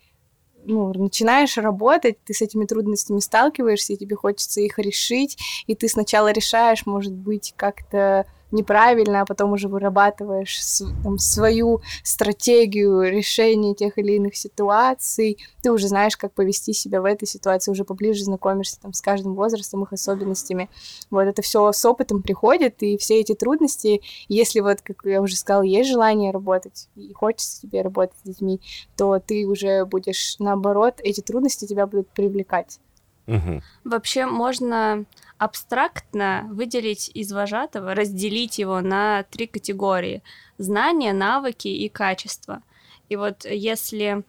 ну, 0.65 0.93
начинаешь 0.93 1.57
работать, 1.57 2.23
ты 2.23 2.33
с 2.33 2.41
этими 2.41 2.65
трудностями 2.65 3.19
сталкиваешься, 3.19 3.93
и 3.93 3.97
тебе 3.97 4.15
хочется 4.15 4.61
их 4.61 4.79
решить, 4.79 5.37
и 5.67 5.75
ты 5.75 5.87
сначала 5.87 6.31
решаешь, 6.31 6.85
может 6.85 7.13
быть, 7.13 7.53
как-то 7.57 8.25
неправильно, 8.53 9.21
а 9.21 9.25
потом 9.25 9.51
уже 9.51 9.67
вырабатываешь 9.67 10.59
там, 11.03 11.17
свою 11.17 11.81
стратегию 12.03 13.01
решения 13.01 13.75
тех 13.75 13.97
или 13.97 14.13
иных 14.13 14.35
ситуаций, 14.35 15.37
ты 15.61 15.71
уже 15.71 15.87
знаешь, 15.87 16.15
как 16.15 16.33
повести 16.33 16.73
себя 16.73 17.01
в 17.01 17.05
этой 17.05 17.27
ситуации, 17.27 17.71
уже 17.71 17.83
поближе 17.83 18.23
знакомишься 18.23 18.79
там, 18.79 18.93
с 18.93 19.01
каждым 19.01 19.35
возрастом, 19.35 19.83
их 19.83 19.91
особенностями. 19.91 20.69
Вот 21.09 21.23
это 21.23 21.41
все 21.41 21.71
с 21.71 21.83
опытом 21.83 22.21
приходит, 22.21 22.81
и 22.83 22.97
все 22.97 23.19
эти 23.19 23.33
трудности, 23.33 24.01
если 24.29 24.59
вот, 24.61 24.81
как 24.81 24.97
я 25.03 25.21
уже 25.21 25.35
сказала, 25.35 25.63
есть 25.63 25.89
желание 25.89 26.31
работать, 26.31 26.87
и 26.95 27.11
хочется 27.13 27.61
тебе 27.61 27.81
работать 27.81 28.15
с 28.23 28.27
детьми, 28.27 28.61
то 28.95 29.19
ты 29.19 29.45
уже 29.45 29.85
будешь, 29.85 30.35
наоборот, 30.39 30.95
эти 31.03 31.21
трудности 31.21 31.65
тебя 31.65 31.87
будут 31.87 32.09
привлекать. 32.09 32.79
Угу. 33.27 33.61
Вообще 33.85 34.25
можно 34.25 35.05
абстрактно 35.43 36.47
выделить 36.51 37.09
из 37.13 37.31
вожатого, 37.31 37.95
разделить 37.95 38.59
его 38.59 38.81
на 38.81 39.23
три 39.23 39.47
категории. 39.47 40.23
Знания, 40.57 41.13
навыки 41.13 41.67
и 41.67 41.89
качество. 41.89 42.63
И 43.09 43.15
вот 43.15 43.45
если 43.45 44.23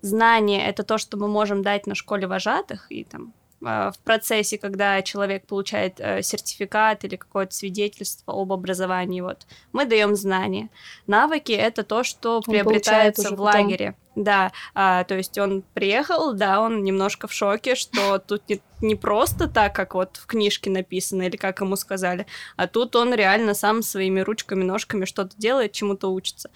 знание— 0.00 0.66
это 0.66 0.82
то, 0.82 0.98
что 0.98 1.18
мы 1.18 1.28
можем 1.28 1.62
дать 1.62 1.86
на 1.86 1.94
школе 1.94 2.26
вожатых, 2.26 2.90
и 2.90 3.04
там 3.04 3.34
в 3.60 3.94
процессе, 4.04 4.56
когда 4.58 5.02
человек 5.02 5.46
получает 5.46 6.00
э, 6.00 6.22
сертификат 6.22 7.04
или 7.04 7.16
какое-то 7.16 7.54
свидетельство 7.54 8.32
об 8.32 8.52
образовании, 8.52 9.20
вот, 9.20 9.46
мы 9.72 9.84
даем 9.84 10.16
знания. 10.16 10.70
Навыки— 11.06 11.52
это 11.52 11.82
то, 11.82 12.02
что 12.02 12.36
Он 12.36 12.42
приобретается 12.42 13.34
в 13.34 13.40
лагере. 13.40 13.94
Потом 14.14 14.24
Да, 14.24 14.52
а, 14.74 15.04
то 15.04 15.14
есть 15.14 15.38
он 15.38 15.62
приехал, 15.74 16.32
да, 16.32 16.60
он 16.60 16.82
немножко 16.82 17.28
в 17.28 17.32
шоке, 17.32 17.74
что 17.74 18.18
тут 18.26 18.48
не, 18.48 18.60
не 18.80 18.94
просто 18.94 19.46
так, 19.46 19.74
как 19.74 19.94
вот 19.94 20.16
в 20.16 20.26
книжке 20.26 20.70
написано 20.70 21.22
или 21.22 21.36
как 21.36 21.60
ему 21.60 21.76
сказали, 21.76 22.26
а 22.56 22.66
тут 22.66 22.96
он 22.96 23.12
реально 23.14 23.54
сам 23.54 23.82
своими 23.82 24.20
ручками, 24.20 24.64
ножками 24.64 25.04
что-то 25.04 25.36
делает, 25.36 25.72
чему-то 25.72 26.12
учится 26.12 26.50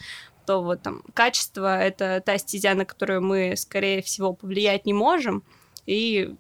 то 0.47 0.63
вот 0.63 0.83
там 0.83 1.03
качество— 1.15 1.79
это 1.81 2.23
та 2.23 2.37
стезя, 2.37 2.75
на 2.75 2.85
которую 2.85 3.23
мы, 3.23 3.57
скорее 3.57 4.03
всего, 4.03 4.35
повлиять 4.35 4.85
не 4.85 4.93
можем, 4.93 5.43
и 5.87 6.35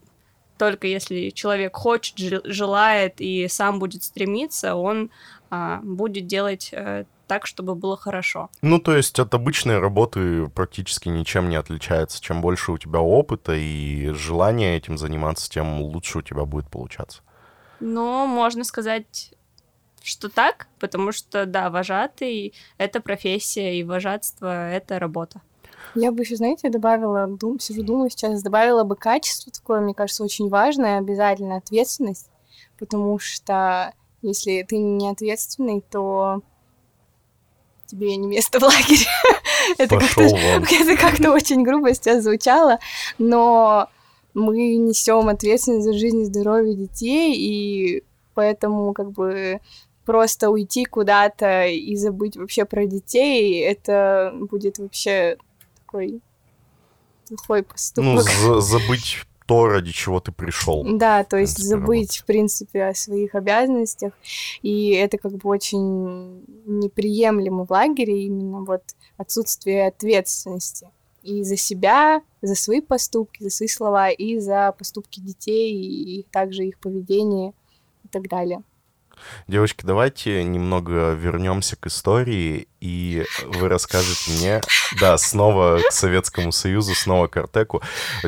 только 0.59 0.87
если 0.87 1.31
человек 1.31 1.77
хочет, 1.77 2.17
желает 2.45 3.21
и 3.21 3.49
сам 3.49 3.79
будет 3.79 4.03
стремиться, 4.03 4.75
он 4.75 5.11
а, 5.51 5.81
будет 5.83 6.27
делать 6.27 6.71
а, 6.73 7.05
так, 7.27 7.47
чтобы 7.47 7.75
было 7.75 7.97
хорошо. 7.97 8.51
Ну, 8.63 8.79
то 8.79 8.97
есть 8.97 9.19
от 9.19 9.35
обычной 9.35 9.79
работы 9.79 10.49
практически 10.49 11.09
ничем 11.09 11.49
не 11.49 11.57
отличается. 11.57 12.21
Чем 12.21 12.41
больше 12.41 12.73
у 12.73 12.79
тебя 12.79 13.01
опыта 13.01 13.55
и 13.55 14.11
желания 14.11 14.77
этим 14.77 14.99
заниматься, 14.99 15.51
тем 15.51 15.81
лучше 15.81 16.19
у 16.19 16.23
тебя 16.23 16.45
будет 16.45 16.69
получаться. 16.69 17.23
Ну, 17.81 18.27
можно 18.27 18.65
сказать, 18.65 19.33
что 20.03 20.29
так, 20.29 20.69
потому 20.79 21.13
что, 21.13 21.47
да, 21.47 21.71
вожатый— 21.71 22.55
это 22.79 23.01
профессия, 23.01 23.79
и 23.79 23.85
вожатство— 23.85 24.71
это 24.71 24.99
работа. 24.99 25.41
Я 25.95 26.13
бы 26.13 26.23
еще, 26.23 26.37
знаете, 26.37 26.69
добавила, 26.71 27.27
дум, 27.27 27.61
сижу, 27.61 27.83
думаю 27.83 28.11
сейчас, 28.11 28.43
добавила 28.43 28.85
бы 28.85 28.97
качество 28.97 29.53
такое, 29.53 29.81
мне 29.81 29.95
кажется, 29.95 30.25
очень 30.25 30.49
важное, 30.49 30.99
обязательно 30.99 31.57
ответственность, 31.57 32.31
потому 32.79 33.19
что 33.19 33.95
если 34.23 34.65
ты 34.69 34.79
не 34.79 35.09
ответственный, 35.09 35.83
то 35.83 36.43
тебе 37.87 38.17
не 38.17 38.27
место 38.27 38.59
в 38.59 38.63
лагере. 38.63 39.07
это 39.79 39.99
как-то 39.99 40.97
как 40.97 41.33
очень 41.33 41.63
грубо 41.63 41.95
сейчас 41.95 42.25
звучало, 42.25 42.79
но 43.19 43.89
мы 44.33 44.77
несем 44.77 45.29
ответственность 45.29 45.85
за 45.85 45.93
жизнь 45.93 46.23
и 46.23 46.25
здоровье 46.25 46.75
детей, 46.75 47.35
и 47.37 48.05
поэтому 48.35 48.93
как 48.93 49.13
бы 49.13 49.61
просто 50.05 50.51
уйти 50.51 50.85
куда-то 50.85 51.67
и 51.67 51.95
забыть 51.97 52.37
вообще 52.37 52.65
про 52.65 52.87
детей, 52.87 53.61
это 53.61 54.35
будет 54.35 54.79
вообще 54.79 55.39
такой 55.95 56.21
плохой 57.29 57.63
поступок. 57.63 58.27
Ну, 58.43 58.61
забыть 58.61 59.25
то, 59.47 59.67
ради 59.67 59.93
чего 59.93 60.21
ты 60.21 60.33
пришел. 60.33 60.85
Да, 60.97 61.23
то 61.23 61.37
есть 61.37 61.57
принципе, 61.57 61.69
забыть, 61.69 61.87
работать. 61.87 62.17
в 62.17 62.25
принципе, 62.25 62.85
о 62.85 62.95
своих 62.95 63.35
обязанностях. 63.35 64.15
И 64.63 64.93
это 64.93 65.19
как 65.19 65.33
бы 65.33 65.51
очень 65.51 66.43
неприемлемо 66.67 67.67
в 67.67 67.71
лагере, 67.71 68.25
именно 68.25 68.65
вот 68.65 68.83
отсутствие 69.19 69.87
ответственности. 69.89 70.89
И 71.23 71.43
за 71.43 71.57
себя, 71.57 72.23
за 72.41 72.55
свои 72.55 72.81
поступки, 72.81 73.43
за 73.43 73.51
свои 73.51 73.69
слова, 73.69 74.11
и 74.11 74.39
за 74.39 74.75
поступки 74.79 75.21
детей, 75.21 75.73
и 75.75 76.27
также 76.31 76.65
их 76.65 76.79
поведение 76.79 77.53
и 78.03 78.09
так 78.09 78.29
далее. 78.29 78.63
Девочки, 79.49 79.85
давайте 79.85 80.43
немного 80.45 81.12
вернемся 81.12 81.76
к 81.76 81.87
истории, 81.87 82.69
и 82.81 83.25
вы 83.45 83.69
расскажете 83.69 84.31
мне, 84.33 84.61
да, 85.00 85.16
снова 85.19 85.81
к 85.88 85.93
Советскому 85.93 86.52
Союзу, 86.52 86.95
снова 86.95 87.28
к 87.28 87.37
Артеку, 87.37 87.83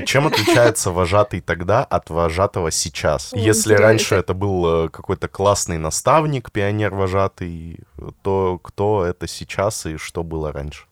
чем 0.06 0.26
отличается 0.26 0.90
вожатый 0.90 1.40
тогда 1.40 1.84
от 1.84 2.10
вожатого 2.10 2.70
сейчас? 2.70 3.32
Если 3.34 3.74
раньше 3.74 4.14
это 4.14 4.34
был 4.34 4.86
э, 4.86 4.88
какой-то 4.88 5.28
классный 5.28 5.78
наставник, 5.78 6.50
пионер-вожатый, 6.50 7.80
то 8.22 8.58
кто 8.62 9.04
это 9.04 9.26
сейчас 9.26 9.86
и 9.86 9.96
что 9.96 10.22
было 10.22 10.52
раньше? 10.52 10.84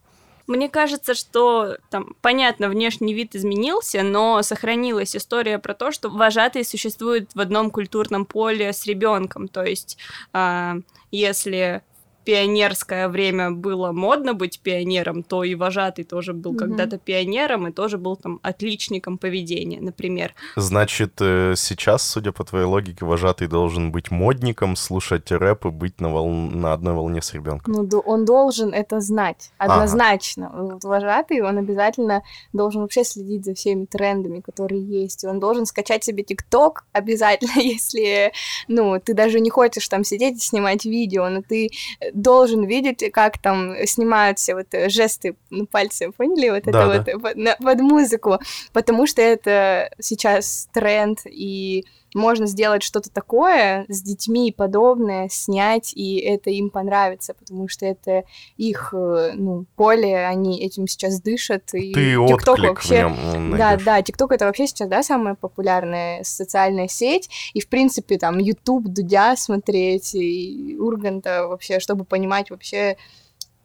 Мне 0.46 0.68
кажется, 0.68 1.14
что 1.14 1.78
там, 1.90 2.14
понятно, 2.20 2.68
внешний 2.68 3.14
вид 3.14 3.34
изменился, 3.34 4.02
но 4.02 4.42
сохранилась 4.42 5.16
история 5.16 5.58
про 5.58 5.74
то, 5.74 5.90
что 5.90 6.10
вожатый 6.10 6.64
существует 6.64 7.30
в 7.34 7.40
одном 7.40 7.70
культурном 7.70 8.26
поле 8.26 8.72
с 8.72 8.84
ребенком. 8.86 9.48
То 9.48 9.64
есть, 9.64 9.96
э, 10.34 10.74
если 11.10 11.82
пионерское 12.24 13.08
время 13.08 13.50
было 13.50 13.92
модно 13.92 14.34
быть 14.34 14.60
пионером, 14.60 15.22
то 15.22 15.44
и 15.44 15.54
вожатый 15.54 16.04
тоже 16.04 16.32
был 16.32 16.54
mm-hmm. 16.54 16.58
когда-то 16.58 16.98
пионером 16.98 17.68
и 17.68 17.72
тоже 17.72 17.98
был 17.98 18.16
там 18.16 18.40
отличником 18.42 19.18
поведения, 19.18 19.80
например. 19.80 20.34
Значит, 20.56 21.14
э, 21.20 21.54
сейчас, 21.56 22.02
судя 22.02 22.32
по 22.32 22.44
твоей 22.44 22.66
логике, 22.66 23.04
вожатый 23.04 23.48
должен 23.48 23.92
быть 23.92 24.10
модником, 24.10 24.76
слушать 24.76 25.30
рэп 25.30 25.66
и 25.66 25.70
быть 25.70 26.00
на, 26.00 26.08
вол... 26.08 26.30
на 26.30 26.72
одной 26.72 26.94
волне 26.94 27.20
с 27.22 27.34
ребенком. 27.34 27.74
Ну, 27.74 27.98
он 28.00 28.24
должен 28.24 28.72
это 28.72 29.00
знать, 29.00 29.52
однозначно. 29.58 30.50
Ага. 30.52 30.74
Вот 30.74 30.84
вожатый, 30.84 31.42
он 31.42 31.58
обязательно 31.58 32.22
должен 32.52 32.82
вообще 32.82 33.04
следить 33.04 33.44
за 33.44 33.54
всеми 33.54 33.84
трендами, 33.84 34.40
которые 34.40 34.82
есть. 34.82 35.24
Он 35.24 35.40
должен 35.40 35.66
скачать 35.66 36.04
себе 36.04 36.22
ТикТок 36.22 36.84
обязательно, 36.92 37.52
если, 37.60 38.32
ну, 38.68 38.98
ты 39.00 39.14
даже 39.14 39.40
не 39.40 39.50
хочешь 39.50 39.88
там 39.88 40.04
сидеть 40.04 40.36
и 40.36 40.40
снимать 40.40 40.84
видео, 40.84 41.28
но 41.28 41.42
ты 41.42 41.70
должен 42.14 42.64
видеть, 42.64 43.12
как 43.12 43.38
там 43.38 43.74
снимают 43.86 44.38
все 44.38 44.54
вот 44.54 44.68
жесты 44.86 45.36
ну, 45.50 45.66
пальцем, 45.66 46.12
поняли? 46.12 46.50
Вот 46.50 46.62
да, 46.64 46.96
это 46.96 47.04
да. 47.04 47.18
вот 47.18 47.22
под, 47.22 47.58
под 47.58 47.80
музыку, 47.80 48.38
потому 48.72 49.06
что 49.06 49.20
это 49.20 49.90
сейчас 50.00 50.68
тренд, 50.72 51.20
и 51.26 51.84
можно 52.14 52.46
сделать 52.46 52.82
что-то 52.82 53.10
такое 53.10 53.84
с 53.88 54.00
детьми 54.00 54.52
подобное, 54.52 55.28
снять, 55.28 55.92
и 55.94 56.18
это 56.18 56.50
им 56.50 56.70
понравится, 56.70 57.34
потому 57.34 57.68
что 57.68 57.84
это 57.84 58.22
их, 58.56 58.94
э, 58.96 59.32
ну, 59.34 59.66
поле, 59.74 60.24
они 60.26 60.64
этим 60.64 60.86
сейчас 60.86 61.20
дышат. 61.20 61.74
И 61.74 61.92
Ты 61.92 62.14
TikTok 62.14 62.68
вообще, 62.68 63.12
Да, 63.58 63.76
да, 63.76 64.00
ТикТок 64.00 64.32
это 64.32 64.46
вообще 64.46 64.66
сейчас, 64.66 64.88
да, 64.88 65.02
самая 65.02 65.34
популярная 65.34 66.22
социальная 66.22 66.88
сеть, 66.88 67.28
и, 67.52 67.60
в 67.60 67.68
принципе, 67.68 68.16
там, 68.16 68.38
YouTube, 68.38 68.86
Дудя 68.86 69.36
смотреть, 69.36 70.14
и 70.14 70.76
Урганта 70.78 71.48
вообще, 71.48 71.80
чтобы 71.80 72.04
понимать 72.04 72.50
вообще 72.50 72.96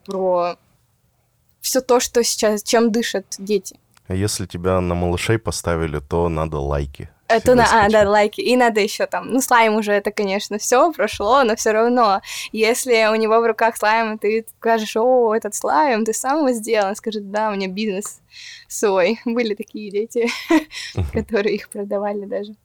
про 0.06 0.56
все 1.62 1.82
то, 1.82 2.00
что 2.00 2.24
сейчас, 2.24 2.64
чем 2.64 2.92
дышат 2.92 3.26
дети. 3.38 3.80
А 4.08 4.16
если 4.16 4.48
тебя 4.48 4.82
на 4.82 4.96
малышей 4.96 5.38
поставили, 5.38 6.00
то 6.00 6.30
надо 6.30 6.58
лайки. 6.58 7.12
Это 7.30 7.54
на, 7.54 7.86
а, 7.86 7.90
да, 7.90 8.10
лайки. 8.10 8.42
И 8.42 8.56
надо 8.56 8.82
еще 8.82 9.06
там, 9.06 9.32
ну, 9.32 9.40
слайм 9.40 9.76
уже 9.76 9.92
это, 9.92 10.12
конечно, 10.12 10.58
все 10.58 10.92
прошло, 10.92 11.44
но 11.44 11.56
все 11.56 11.72
равно, 11.72 12.22
если 12.52 13.08
у 13.12 13.16
него 13.16 13.40
в 13.40 13.46
руках 13.46 13.78
слайм, 13.78 14.16
и 14.16 14.18
ты 14.18 14.46
скажешь, 14.58 14.98
о, 14.98 15.36
этот 15.36 15.54
слайм, 15.54 16.06
ты 16.06 16.14
сам 16.14 16.40
его 16.40 16.52
сделал, 16.52 16.90
он 16.90 16.96
скажет, 16.96 17.30
да, 17.30 17.50
у 17.50 17.54
меня 17.54 17.68
бизнес 17.68 18.22
свой. 18.68 19.20
Были 19.26 19.54
такие 19.54 19.92
дети, 19.92 20.28
которые 21.14 21.56
их 21.56 21.70
продавали 21.70 22.26
даже. 22.26 22.56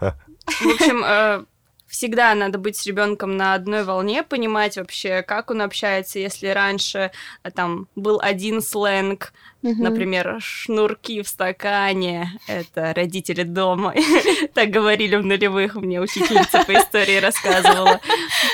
В 0.00 0.74
общем, 0.74 1.04
э, 1.04 1.44
всегда 1.88 2.34
надо 2.34 2.58
быть 2.58 2.76
с 2.76 2.86
ребенком 2.86 3.36
на 3.36 3.54
одной 3.54 3.82
волне, 3.82 4.22
понимать 4.22 4.76
вообще, 4.76 5.22
как 5.22 5.50
он 5.50 5.62
общается, 5.62 6.18
если 6.18 6.48
раньше 6.48 7.10
э, 7.42 7.50
там 7.50 7.88
был 7.96 8.20
один 8.22 8.60
сленг, 8.60 9.32
mm-hmm. 9.62 9.74
например, 9.78 10.36
шнурки 10.40 11.22
в 11.22 11.28
стакане, 11.28 12.38
это 12.46 12.92
родители 12.94 13.42
дома, 13.42 13.94
так 14.54 14.68
говорили 14.70 15.16
в 15.16 15.24
нулевых, 15.24 15.74
мне 15.76 16.00
учительница 16.00 16.62
по 16.64 16.74
истории 16.74 17.16
рассказывала, 17.16 18.00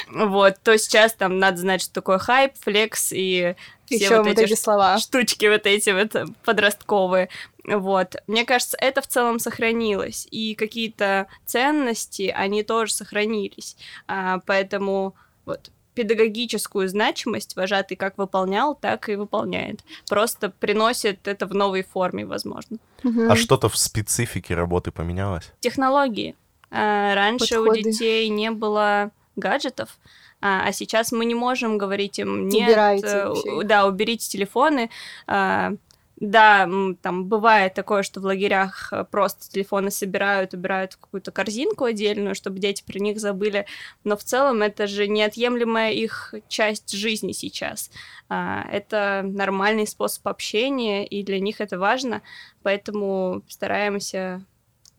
вот, 0.08 0.54
то 0.62 0.78
сейчас 0.78 1.12
там 1.12 1.38
надо 1.38 1.58
знать, 1.58 1.82
что 1.82 1.92
такое 1.92 2.18
хайп, 2.18 2.52
флекс 2.62 3.12
и 3.12 3.56
все 3.86 3.96
Еще 3.96 4.18
вот, 4.18 4.26
эти, 4.28 4.40
эти 4.40 4.54
слова. 4.54 4.98
штучки 4.98 5.46
вот 5.46 5.66
эти 5.66 5.90
вот 5.90 6.30
подростковые. 6.44 7.28
Вот. 7.66 8.16
Мне 8.26 8.44
кажется, 8.44 8.76
это 8.80 9.00
в 9.00 9.06
целом 9.06 9.38
сохранилось. 9.38 10.28
И 10.30 10.54
какие-то 10.54 11.26
ценности, 11.46 12.34
они 12.34 12.62
тоже 12.62 12.92
сохранились. 12.92 13.76
А, 14.06 14.40
поэтому 14.46 15.14
вот 15.44 15.70
педагогическую 15.94 16.88
значимость 16.88 17.56
вожатый 17.56 17.96
как 17.96 18.18
выполнял, 18.18 18.74
так 18.74 19.08
и 19.08 19.16
выполняет. 19.16 19.80
Просто 20.08 20.50
приносит 20.50 21.26
это 21.28 21.46
в 21.46 21.54
новой 21.54 21.84
форме, 21.84 22.26
возможно. 22.26 22.78
Угу. 23.04 23.30
А 23.30 23.36
что-то 23.36 23.68
в 23.68 23.76
специфике 23.76 24.54
работы 24.54 24.90
поменялось? 24.90 25.52
Технологии. 25.60 26.34
А, 26.70 27.14
раньше 27.14 27.54
Подходы. 27.54 27.80
у 27.80 27.82
детей 27.82 28.28
не 28.28 28.50
было 28.50 29.10
гаджетов, 29.36 29.98
а, 30.40 30.66
а 30.66 30.72
сейчас 30.72 31.10
мы 31.12 31.24
не 31.24 31.34
можем 31.34 31.78
говорить 31.78 32.18
им 32.18 32.48
нет, 32.48 32.68
Убирайте 32.68 33.06
э, 33.06 33.64
да, 33.64 33.86
уберите 33.86 34.28
телефоны. 34.28 34.90
А, 35.26 35.72
да, 36.16 36.68
там 37.02 37.24
бывает 37.26 37.74
такое, 37.74 38.04
что 38.04 38.20
в 38.20 38.24
лагерях 38.24 38.92
э, 38.92 39.04
просто 39.04 39.50
телефоны 39.50 39.90
собирают, 39.90 40.54
убирают 40.54 40.92
в 40.92 40.98
какую-то 40.98 41.32
корзинку 41.32 41.84
отдельную, 41.84 42.36
чтобы 42.36 42.60
дети 42.60 42.84
про 42.86 42.98
них 43.00 43.18
забыли, 43.18 43.66
но 44.04 44.16
в 44.16 44.22
целом 44.22 44.62
это 44.62 44.86
же 44.86 45.08
неотъемлемая 45.08 45.92
их 45.92 46.34
часть 46.48 46.92
жизни 46.92 47.32
сейчас. 47.32 47.90
А, 48.28 48.64
это 48.70 49.22
нормальный 49.24 49.88
способ 49.88 50.26
общения, 50.28 51.04
и 51.04 51.24
для 51.24 51.40
них 51.40 51.60
это 51.60 51.80
важно, 51.80 52.22
поэтому 52.62 53.42
стараемся 53.48 54.44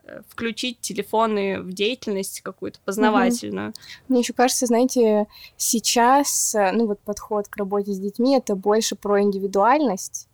э, 0.03 0.21
включить 0.27 0.81
телефоны 0.81 1.61
в 1.61 1.71
деятельность 1.71 2.41
какую-то 2.41 2.79
познавательную. 2.83 3.69
Угу. 3.69 3.75
Мне 4.09 4.19
еще 4.19 4.33
кажется, 4.33 4.65
знаете, 4.65 5.27
сейчас, 5.55 6.53
э, 6.55 6.73
ну 6.73 6.87
вот 6.87 6.99
подход 6.99 7.47
к 7.47 7.55
работе 7.55 7.93
с 7.93 7.99
детьми 7.99 8.35
это 8.35 8.55
больше 8.55 8.97
про 8.97 9.21
индивидуальность 9.21 10.27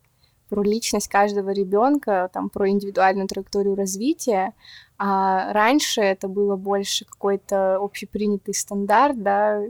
про 0.52 0.62
личность 0.62 1.08
каждого 1.08 1.48
ребенка, 1.48 2.28
там, 2.30 2.50
про 2.50 2.68
индивидуальную 2.68 3.26
траекторию 3.26 3.74
развития, 3.74 4.52
а 4.98 5.50
раньше 5.54 6.02
это 6.02 6.28
было 6.28 6.56
больше 6.56 7.06
какой-то 7.06 7.76
общепринятый 7.76 8.52
стандарт, 8.52 9.22
да, 9.22 9.62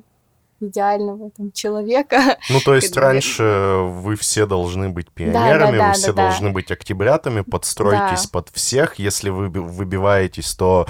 идеального 0.62 1.31
там, 1.31 1.52
человека. 1.52 2.38
Ну, 2.50 2.61
то 2.61 2.75
есть 2.75 2.97
раньше 2.97 3.42
вы 3.42 4.16
все 4.16 4.47
должны 4.47 4.88
быть 4.88 5.11
пионерами, 5.11 5.78
да, 5.78 5.85
да, 5.85 5.88
вы 5.88 5.95
все 5.95 6.12
да, 6.12 6.28
должны 6.28 6.50
быть 6.50 6.71
октябрятами, 6.71 7.42
подстройтесь 7.42 8.26
под 8.26 8.49
всех. 8.50 8.99
Если 8.99 9.31
вы 9.31 9.49
выбиваетесь, 9.49 10.54
то 10.54 10.87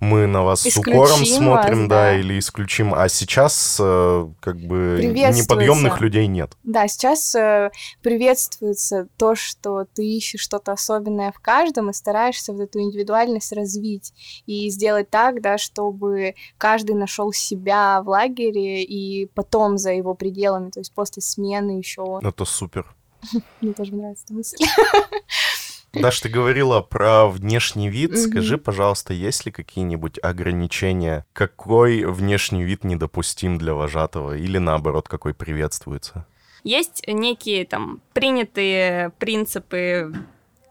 мы 0.00 0.26
на 0.26 0.42
вас 0.42 0.62
с 0.62 0.76
укором 0.76 1.24
смотрим, 1.24 1.88
да, 1.88 2.14
или 2.16 2.38
исключим. 2.38 2.94
А 2.94 3.08
сейчас 3.08 3.78
э, 3.80 4.28
как 4.40 4.58
бы 4.58 5.00
неподъемных 5.02 6.00
людей 6.00 6.26
нет. 6.26 6.52
Да, 6.62 6.88
сейчас 6.88 7.34
э, 7.34 7.70
приветствуется 8.02 9.08
то, 9.16 9.34
что 9.34 9.86
ты 9.94 10.04
ищешь 10.04 10.40
что-то 10.40 10.72
особенное 10.72 11.32
в 11.32 11.40
каждом 11.40 11.90
и 11.90 11.92
стараешься 11.92 12.52
вот 12.52 12.62
эту 12.62 12.80
индивидуальность 12.80 13.52
развить 13.52 14.12
и 14.46 14.68
сделать 14.70 15.10
так, 15.10 15.40
да, 15.40 15.58
чтобы 15.58 16.34
каждый 16.58 16.94
нашел 16.94 17.32
себя 17.32 18.02
в 18.02 18.08
лагере 18.08 18.82
и 18.82 19.13
потом 19.34 19.78
за 19.78 19.92
его 19.92 20.14
пределами, 20.14 20.70
то 20.70 20.80
есть 20.80 20.92
после 20.92 21.22
смены 21.22 21.78
еще. 21.78 22.20
Это 22.22 22.44
супер. 22.44 22.94
Мне 23.60 23.72
тоже 23.72 23.94
нравится 23.94 24.24
эта 24.26 24.34
мысль. 24.34 24.56
Даш, 25.92 26.20
ты 26.20 26.28
говорила 26.28 26.80
про 26.80 27.28
внешний 27.28 27.88
вид. 27.88 28.18
Скажи, 28.18 28.58
пожалуйста, 28.58 29.14
есть 29.14 29.46
ли 29.46 29.52
какие-нибудь 29.52 30.18
ограничения? 30.22 31.24
Какой 31.32 32.04
внешний 32.04 32.64
вид 32.64 32.84
недопустим 32.84 33.58
для 33.58 33.74
вожатого? 33.74 34.36
Или 34.36 34.58
наоборот, 34.58 35.08
какой 35.08 35.34
приветствуется? 35.34 36.26
Есть 36.64 37.04
некие 37.06 37.64
там 37.64 38.00
принятые 38.12 39.10
принципы 39.18 40.12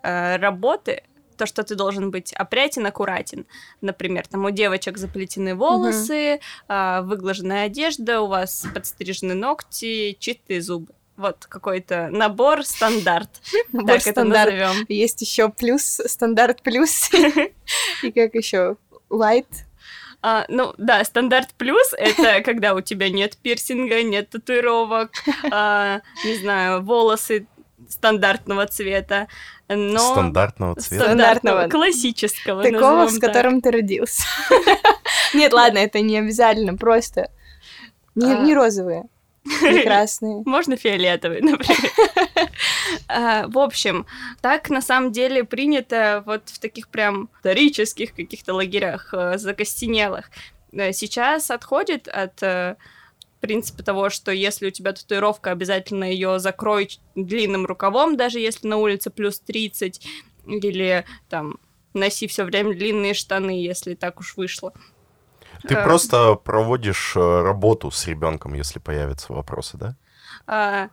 э, 0.01 0.35
работы, 0.37 1.03
то, 1.35 1.45
что 1.45 1.63
ты 1.63 1.75
должен 1.75 2.11
быть 2.11 2.33
опрятен, 2.33 2.85
аккуратен. 2.85 3.45
Например, 3.81 4.27
там 4.27 4.45
у 4.45 4.49
девочек 4.49 4.97
заплетены 4.97 5.55
волосы, 5.55 6.39
угу. 6.67 7.07
выглаженная 7.07 7.65
одежда, 7.65 8.21
у 8.21 8.27
вас 8.27 8.65
подстрижены 8.73 9.33
ногти, 9.33 10.15
чистые 10.19 10.61
зубы. 10.61 10.93
Вот 11.15 11.45
какой-то 11.47 12.09
набор 12.11 12.65
стандарт. 12.65 13.29
Набор 13.71 13.99
так 13.99 14.07
это 14.07 14.23
назовем. 14.23 14.85
Есть 14.89 15.21
еще 15.21 15.49
плюс, 15.49 16.01
стандарт 16.05 16.63
плюс. 16.63 17.11
И 18.01 18.11
как 18.11 18.33
еще? 18.33 18.77
Light. 19.11 19.45
А, 20.25 20.45
ну 20.47 20.73
да, 20.77 21.03
стандарт 21.03 21.53
плюс 21.57 21.93
это 21.97 22.41
когда 22.45 22.73
у 22.73 22.81
тебя 22.81 23.09
нет 23.09 23.35
пирсинга, 23.37 24.01
нет 24.03 24.29
татуировок, 24.29 25.11
а, 25.51 25.99
не 26.23 26.35
знаю, 26.37 26.81
волосы 26.81 27.45
стандартного 27.89 28.65
цвета, 28.67 29.27
но... 29.67 29.99
Стандартного 29.99 30.75
цвета? 30.75 31.05
Стандартного, 31.05 31.67
классического. 31.67 32.63
Такого, 32.63 33.07
с 33.07 33.19
которым 33.19 33.61
ты 33.61 33.71
родился. 33.71 34.23
Нет, 35.33 35.53
ладно, 35.53 35.79
это 35.79 35.99
не 36.01 36.17
обязательно, 36.17 36.75
просто 36.75 37.29
не 38.15 38.53
а. 38.53 38.55
розовые. 38.55 39.05
Прекрасные. 39.43 40.41
Можно 40.45 40.77
фиолетовый, 40.77 41.41
например. 41.41 41.91
А, 43.07 43.47
в 43.47 43.57
общем, 43.59 44.05
так 44.41 44.69
на 44.69 44.81
самом 44.81 45.11
деле 45.11 45.43
принято 45.43 46.23
вот 46.25 46.49
в 46.49 46.59
таких 46.59 46.87
прям 46.87 47.29
исторических 47.37 48.13
каких-то 48.13 48.53
лагерях 48.53 49.13
э, 49.13 49.37
закостенелых. 49.37 50.29
Э, 50.71 50.93
сейчас 50.93 51.51
отходит 51.51 52.07
от 52.07 52.41
э, 52.41 52.75
принципе 53.43 53.83
того, 53.83 54.09
что 54.09 54.31
если 54.31 54.67
у 54.67 54.71
тебя 54.71 54.93
татуировка, 54.93 55.51
обязательно 55.51 56.05
ее 56.05 56.39
закрой 56.39 56.97
длинным 57.13 57.65
рукавом, 57.65 58.15
даже 58.15 58.39
если 58.39 58.69
на 58.69 58.77
улице 58.77 59.09
плюс 59.09 59.37
30, 59.41 59.99
или 60.45 61.05
там 61.27 61.57
носи 61.93 62.27
все 62.27 62.45
время 62.45 62.73
длинные 62.73 63.13
штаны, 63.13 63.61
если 63.61 63.95
так 63.95 64.21
уж 64.21 64.37
вышло. 64.37 64.71
Ты 65.67 65.75
а, 65.75 65.83
просто 65.83 66.35
проводишь 66.35 67.17
э, 67.17 67.19
работу 67.19 67.91
с 67.91 68.07
ребенком, 68.07 68.53
если 68.53 68.79
появятся 68.79 69.33
вопросы, 69.33 69.77
да? 69.77 69.95
А, 70.47 70.87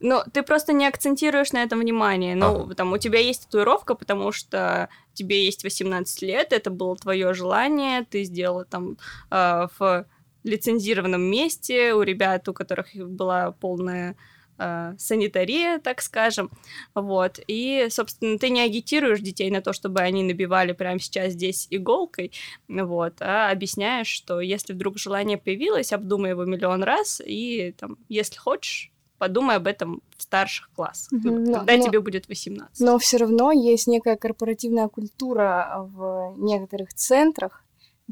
ну, 0.00 0.22
ты 0.32 0.42
просто 0.42 0.72
не 0.72 0.88
акцентируешь 0.88 1.52
на 1.52 1.62
этом 1.62 1.78
внимание. 1.78 2.34
Ну, 2.34 2.64
ага. 2.64 2.74
там 2.74 2.92
у 2.92 2.98
тебя 2.98 3.20
есть 3.20 3.44
татуировка, 3.44 3.94
потому 3.94 4.32
что 4.32 4.88
тебе 5.14 5.44
есть 5.44 5.62
18 5.62 6.22
лет, 6.22 6.52
это 6.52 6.70
было 6.70 6.96
твое 6.96 7.32
желание, 7.32 8.04
ты 8.04 8.24
сделала 8.24 8.64
там 8.64 8.96
э, 9.30 9.68
в 9.78 10.04
лицензированном 10.44 11.22
месте, 11.22 11.94
у 11.94 12.02
ребят, 12.02 12.48
у 12.48 12.52
которых 12.52 12.94
была 12.94 13.52
полная 13.52 14.16
э, 14.58 14.94
санитария, 14.98 15.78
так 15.78 16.02
скажем, 16.02 16.50
вот, 16.94 17.40
и, 17.46 17.86
собственно, 17.90 18.38
ты 18.38 18.50
не 18.50 18.60
агитируешь 18.60 19.20
детей 19.20 19.50
на 19.50 19.60
то, 19.60 19.72
чтобы 19.72 20.00
они 20.00 20.22
набивали 20.22 20.72
прямо 20.72 20.98
сейчас 20.98 21.32
здесь 21.32 21.66
иголкой, 21.70 22.32
вот, 22.68 23.14
а 23.20 23.50
объясняешь, 23.50 24.08
что 24.08 24.40
если 24.40 24.72
вдруг 24.72 24.98
желание 24.98 25.38
появилось, 25.38 25.92
обдумай 25.92 26.30
его 26.30 26.44
миллион 26.44 26.82
раз, 26.82 27.20
и, 27.24 27.74
там, 27.78 27.98
если 28.08 28.38
хочешь, 28.38 28.92
подумай 29.22 29.54
об 29.54 29.68
этом 29.68 30.02
в 30.16 30.22
старших 30.24 30.68
классах, 30.74 31.12
mm-hmm. 31.12 31.54
когда 31.54 31.76
но, 31.76 31.84
тебе 31.84 32.00
будет 32.00 32.26
18. 32.28 32.80
Но 32.80 32.98
все 32.98 33.18
равно 33.18 33.52
есть 33.52 33.86
некая 33.86 34.16
корпоративная 34.16 34.88
культура 34.88 35.86
в 35.94 36.34
некоторых 36.38 36.92
центрах, 36.92 37.62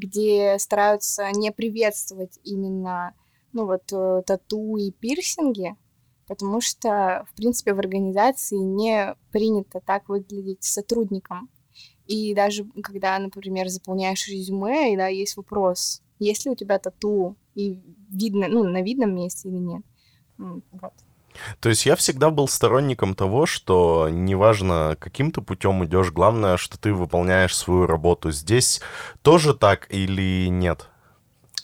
где 0.01 0.57
стараются 0.57 1.29
не 1.31 1.51
приветствовать 1.51 2.39
именно, 2.43 3.13
ну 3.53 3.65
вот, 3.65 3.83
э, 3.93 4.23
тату 4.25 4.77
и 4.77 4.91
пирсинги, 4.91 5.75
потому 6.27 6.59
что, 6.59 7.25
в 7.29 7.35
принципе, 7.35 7.73
в 7.73 7.79
организации 7.79 8.57
не 8.57 9.15
принято 9.31 9.79
так 9.79 10.09
выглядеть 10.09 10.63
сотрудникам. 10.63 11.49
И 12.07 12.33
даже 12.33 12.65
когда, 12.83 13.17
например, 13.19 13.69
заполняешь 13.69 14.27
резюме, 14.27 14.93
и 14.93 14.97
да, 14.97 15.07
есть 15.07 15.37
вопрос, 15.37 16.01
есть 16.19 16.45
ли 16.45 16.51
у 16.51 16.55
тебя 16.55 16.79
тату, 16.79 17.35
и 17.55 17.79
видно, 18.09 18.47
ну, 18.47 18.63
на 18.63 18.81
видном 18.81 19.15
месте 19.15 19.49
или 19.49 19.57
нет. 19.57 19.83
Вот. 20.37 20.93
То 21.59 21.69
есть 21.69 21.85
я 21.85 21.95
всегда 21.95 22.29
был 22.29 22.47
сторонником 22.47 23.15
того, 23.15 23.45
что 23.45 24.09
неважно, 24.11 24.97
каким 24.99 25.31
ты 25.31 25.41
путем 25.41 25.83
идешь, 25.85 26.11
главное, 26.11 26.57
что 26.57 26.77
ты 26.77 26.93
выполняешь 26.93 27.55
свою 27.55 27.85
работу. 27.85 28.31
Здесь 28.31 28.81
тоже 29.21 29.53
так 29.53 29.87
или 29.89 30.47
нет? 30.49 30.87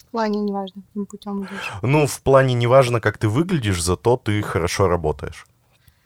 В 0.08 0.12
плане 0.12 0.40
неважно, 0.40 0.82
каким 0.88 1.06
путем 1.06 1.44
идешь. 1.44 1.72
Ну, 1.82 2.08
в 2.08 2.22
плане 2.22 2.54
неважно, 2.54 3.02
как 3.02 3.18
ты 3.18 3.28
выглядишь, 3.28 3.82
зато 3.82 4.18
ты 4.18 4.42
хорошо 4.42 4.88
работаешь 4.88 5.46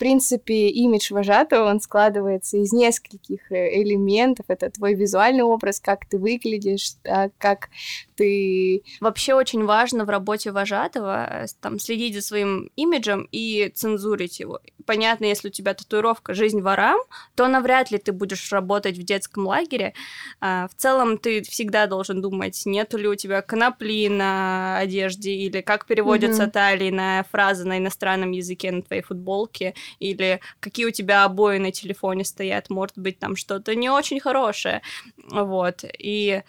принципе, 0.01 0.69
имидж 0.69 1.13
вожатого, 1.13 1.69
он 1.69 1.79
складывается 1.79 2.57
из 2.57 2.73
нескольких 2.73 3.51
э, 3.51 3.83
элементов. 3.83 4.47
Это 4.47 4.71
твой 4.71 4.95
визуальный 4.95 5.43
образ, 5.43 5.79
как 5.79 6.07
ты 6.07 6.17
выглядишь, 6.17 6.93
да, 7.03 7.29
как 7.37 7.69
ты... 8.15 8.81
Вообще 8.99 9.35
очень 9.35 9.63
важно 9.63 10.03
в 10.03 10.09
работе 10.09 10.51
вожатого 10.51 11.43
э, 11.43 11.45
там, 11.61 11.77
следить 11.77 12.15
за 12.15 12.23
своим 12.23 12.71
имиджем 12.75 13.27
и 13.31 13.71
цензурить 13.75 14.39
его. 14.39 14.59
Понятно, 14.87 15.25
если 15.25 15.49
у 15.49 15.51
тебя 15.51 15.75
татуировка 15.75 16.33
«Жизнь 16.33 16.61
ворам», 16.61 16.99
то 17.35 17.47
навряд 17.47 17.91
ли 17.91 17.99
ты 17.99 18.11
будешь 18.11 18.51
работать 18.51 18.97
в 18.97 19.03
детском 19.03 19.45
лагере. 19.45 19.93
А, 20.39 20.67
в 20.67 20.73
целом 20.73 21.19
ты 21.19 21.43
всегда 21.43 21.85
должен 21.85 22.21
думать, 22.21 22.59
нету 22.65 22.97
ли 22.97 23.07
у 23.07 23.13
тебя 23.13 23.43
конопли 23.43 24.07
на 24.07 24.79
одежде 24.79 25.31
или 25.31 25.61
как 25.61 25.85
переводится 25.85 26.45
mm-hmm. 26.45 26.51
та 26.51 26.73
или 26.73 26.89
иная 26.89 27.23
фраза 27.31 27.67
на 27.67 27.77
иностранном 27.77 28.31
языке 28.31 28.71
на 28.71 28.81
твоей 28.81 29.03
футболке, 29.03 29.75
или 29.99 30.39
какие 30.59 30.85
у 30.85 30.91
тебя 30.91 31.25
обои 31.25 31.57
на 31.57 31.71
телефоне 31.71 32.25
стоят, 32.25 32.69
может 32.69 32.97
быть, 32.97 33.19
там 33.19 33.35
что-то 33.35 33.75
не 33.75 33.89
очень 33.89 34.19
хорошее, 34.19 34.81
вот, 35.29 35.83
и 35.97 36.43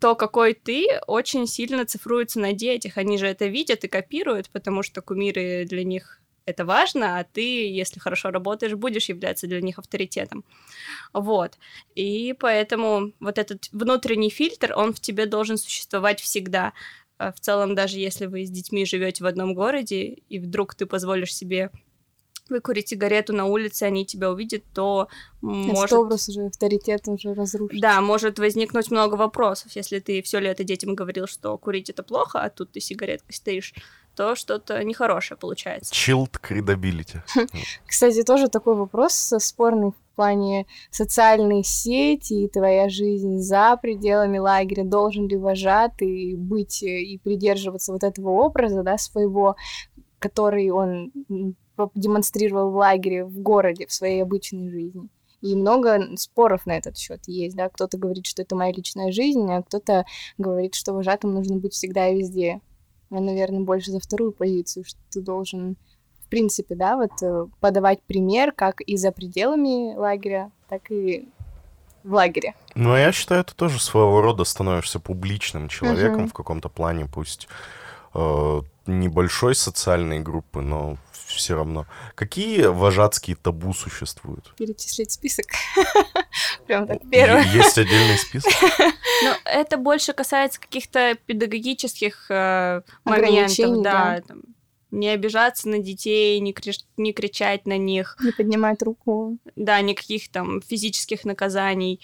то, 0.00 0.14
какой 0.14 0.54
ты, 0.54 0.86
очень 1.06 1.46
сильно 1.46 1.84
цифруется 1.84 2.38
на 2.38 2.52
детях. 2.52 2.98
Они 2.98 3.18
же 3.18 3.26
это 3.26 3.46
видят 3.46 3.82
и 3.82 3.88
копируют, 3.88 4.48
потому 4.50 4.82
что 4.82 5.02
кумиры 5.02 5.64
для 5.64 5.82
них 5.82 6.20
это 6.48 6.64
важно, 6.64 7.18
а 7.18 7.24
ты, 7.24 7.68
если 7.68 8.00
хорошо 8.00 8.30
работаешь, 8.30 8.74
будешь 8.74 9.10
являться 9.10 9.46
для 9.46 9.60
них 9.60 9.78
авторитетом. 9.78 10.44
Вот. 11.12 11.58
И 11.94 12.34
поэтому 12.38 13.12
вот 13.20 13.38
этот 13.38 13.68
внутренний 13.70 14.30
фильтр, 14.30 14.72
он 14.74 14.94
в 14.94 15.00
тебе 15.00 15.26
должен 15.26 15.58
существовать 15.58 16.20
всегда. 16.20 16.72
А 17.18 17.32
в 17.32 17.40
целом, 17.40 17.74
даже 17.74 17.98
если 17.98 18.26
вы 18.26 18.46
с 18.46 18.50
детьми 18.50 18.86
живете 18.86 19.24
в 19.24 19.26
одном 19.26 19.54
городе, 19.54 20.04
и 20.28 20.38
вдруг 20.38 20.74
ты 20.74 20.86
позволишь 20.86 21.34
себе 21.34 21.70
выкурить 22.50 22.88
сигарету 22.88 23.32
на 23.32 23.46
улице, 23.46 23.84
они 23.84 24.04
тебя 24.04 24.30
увидят, 24.30 24.62
то 24.72 25.08
может... 25.40 25.92
образ 25.92 26.28
уже, 26.28 26.46
авторитет 26.46 27.06
уже 27.08 27.34
разрушить. 27.34 27.80
Да, 27.80 28.00
может 28.00 28.38
возникнуть 28.38 28.90
много 28.90 29.14
вопросов. 29.14 29.72
Если 29.74 29.98
ты 29.98 30.22
все 30.22 30.40
лето 30.40 30.64
детям 30.64 30.94
говорил, 30.94 31.26
что 31.26 31.56
курить 31.58 31.90
это 31.90 32.02
плохо, 32.02 32.40
а 32.40 32.50
тут 32.50 32.72
ты 32.72 32.80
сигареткой 32.80 33.34
стоишь, 33.34 33.74
то 34.18 34.34
что-то 34.34 34.82
нехорошее 34.82 35.38
получается. 35.38 35.94
Chilled 35.94 36.40
credibility. 36.42 37.20
Кстати, 37.86 38.24
тоже 38.24 38.48
такой 38.48 38.74
вопрос 38.74 39.14
спорный 39.38 39.92
в 39.92 40.16
плане 40.16 40.66
социальной 40.90 41.62
сети 41.62 42.44
и 42.44 42.48
твоя 42.48 42.88
жизнь 42.88 43.38
за 43.38 43.78
пределами 43.80 44.38
лагеря. 44.38 44.82
Должен 44.82 45.28
ли 45.28 45.36
вожатый 45.36 46.34
быть 46.34 46.82
и 46.82 47.20
придерживаться 47.22 47.92
вот 47.92 48.02
этого 48.02 48.30
образа, 48.30 48.82
да, 48.82 48.98
своего, 48.98 49.54
который 50.18 50.70
он 50.70 51.12
демонстрировал 51.94 52.70
в 52.70 52.76
лагере, 52.76 53.24
в 53.24 53.38
городе, 53.40 53.86
в 53.86 53.92
своей 53.92 54.22
обычной 54.22 54.70
жизни. 54.70 55.08
И 55.40 55.54
много 55.54 56.16
споров 56.16 56.66
на 56.66 56.72
этот 56.72 56.96
счет 56.96 57.20
есть, 57.26 57.56
да. 57.56 57.68
Кто-то 57.68 57.96
говорит, 57.96 58.26
что 58.26 58.42
это 58.42 58.56
моя 58.56 58.72
личная 58.72 59.12
жизнь, 59.12 59.50
а 59.50 59.62
кто-то 59.62 60.04
говорит, 60.36 60.74
что 60.74 60.92
вожатым 60.92 61.34
нужно 61.34 61.56
быть 61.56 61.74
всегда 61.74 62.08
и 62.08 62.18
везде. 62.18 62.60
Я, 63.10 63.20
наверное, 63.20 63.60
больше 63.60 63.92
за 63.92 64.00
вторую 64.00 64.32
позицию, 64.32 64.84
что 64.84 64.98
ты 65.10 65.20
должен, 65.20 65.76
в 66.24 66.28
принципе, 66.28 66.74
да, 66.74 66.96
вот 66.96 67.22
э, 67.22 67.46
подавать 67.60 68.02
пример 68.02 68.52
как 68.52 68.80
и 68.80 68.96
за 68.96 69.12
пределами 69.12 69.94
лагеря, 69.94 70.50
так 70.68 70.90
и 70.90 71.28
в 72.04 72.12
лагере. 72.12 72.54
Ну, 72.74 72.96
я 72.96 73.12
считаю, 73.12 73.42
это 73.42 73.54
тоже 73.54 73.80
своего 73.80 74.20
рода 74.20 74.44
становишься 74.44 74.98
публичным 74.98 75.68
человеком 75.68 76.24
uh-huh. 76.24 76.30
в 76.30 76.32
каком-то 76.32 76.68
плане, 76.68 77.06
пусть 77.12 77.48
небольшой 78.86 79.54
социальной 79.54 80.20
группы, 80.20 80.60
но 80.60 80.96
все 81.12 81.54
равно. 81.54 81.86
Какие 82.14 82.66
вожатские 82.66 83.36
табу 83.36 83.72
существуют? 83.72 84.54
Перечислить 84.56 85.12
список. 85.12 85.46
Прям 86.66 86.86
так 86.86 87.00
первое. 87.10 87.44
Есть 87.44 87.78
отдельный 87.78 88.18
список? 88.18 88.52
Ну, 89.20 89.32
это 89.46 89.78
больше 89.78 90.12
касается 90.12 90.60
каких-то 90.60 91.16
педагогических 91.26 92.30
э, 92.30 92.82
моментов, 93.02 93.82
да, 93.82 94.20
не 94.92 95.08
обижаться 95.08 95.68
на 95.68 95.80
детей, 95.80 96.38
не, 96.38 96.52
крич 96.52 96.80
не 96.96 97.12
кричать 97.12 97.66
на 97.66 97.76
них. 97.76 98.16
Не 98.22 98.30
поднимать 98.30 98.80
руку. 98.80 99.38
Да, 99.56 99.80
никаких 99.80 100.30
там 100.30 100.62
физических 100.62 101.24
наказаний. 101.24 102.00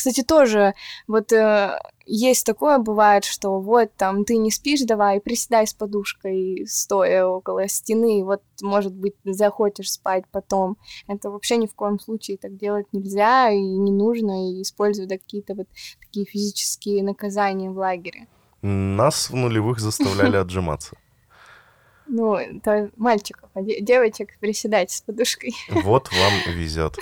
Кстати, 0.00 0.22
тоже 0.22 0.72
вот 1.08 1.30
э, 1.30 1.78
есть 2.06 2.46
такое 2.46 2.78
бывает, 2.78 3.26
что 3.26 3.60
вот 3.60 3.90
там 3.98 4.24
ты 4.24 4.38
не 4.38 4.50
спишь, 4.50 4.80
давай 4.80 5.20
приседай 5.20 5.66
с 5.66 5.74
подушкой, 5.74 6.64
стоя 6.66 7.26
около 7.26 7.68
стены, 7.68 8.24
вот 8.24 8.40
может 8.62 8.94
быть 8.94 9.12
захочешь 9.24 9.92
спать 9.92 10.24
потом. 10.32 10.78
Это 11.06 11.28
вообще 11.28 11.58
ни 11.58 11.66
в 11.66 11.74
коем 11.74 11.98
случае 11.98 12.38
так 12.38 12.56
делать 12.56 12.86
нельзя 12.92 13.50
и 13.50 13.60
не 13.60 13.92
нужно, 13.92 14.52
и 14.52 14.62
использовать 14.62 15.10
какие-то 15.10 15.54
вот 15.54 15.66
такие 16.00 16.24
физические 16.24 17.02
наказания 17.02 17.70
в 17.70 17.76
лагере. 17.76 18.26
Нас 18.62 19.28
в 19.28 19.34
нулевых 19.34 19.80
заставляли 19.80 20.36
отжиматься. 20.44 20.96
Ну, 22.12 22.34
это 22.34 22.90
мальчиков, 22.96 23.48
а 23.54 23.62
девочек 23.62 24.36
приседать 24.40 24.90
с 24.90 25.00
подушкой. 25.00 25.54
Вот 25.84 26.10
вам 26.12 26.54
везет. 26.54 26.96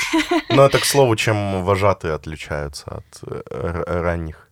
Но 0.51 0.67
это, 0.67 0.79
к 0.79 0.85
слову, 0.85 1.17
чем 1.17 1.65
вожатые 1.65 2.13
отличаются 2.15 2.85
от 2.99 3.23
э, 3.23 4.01
ранних 4.01 4.51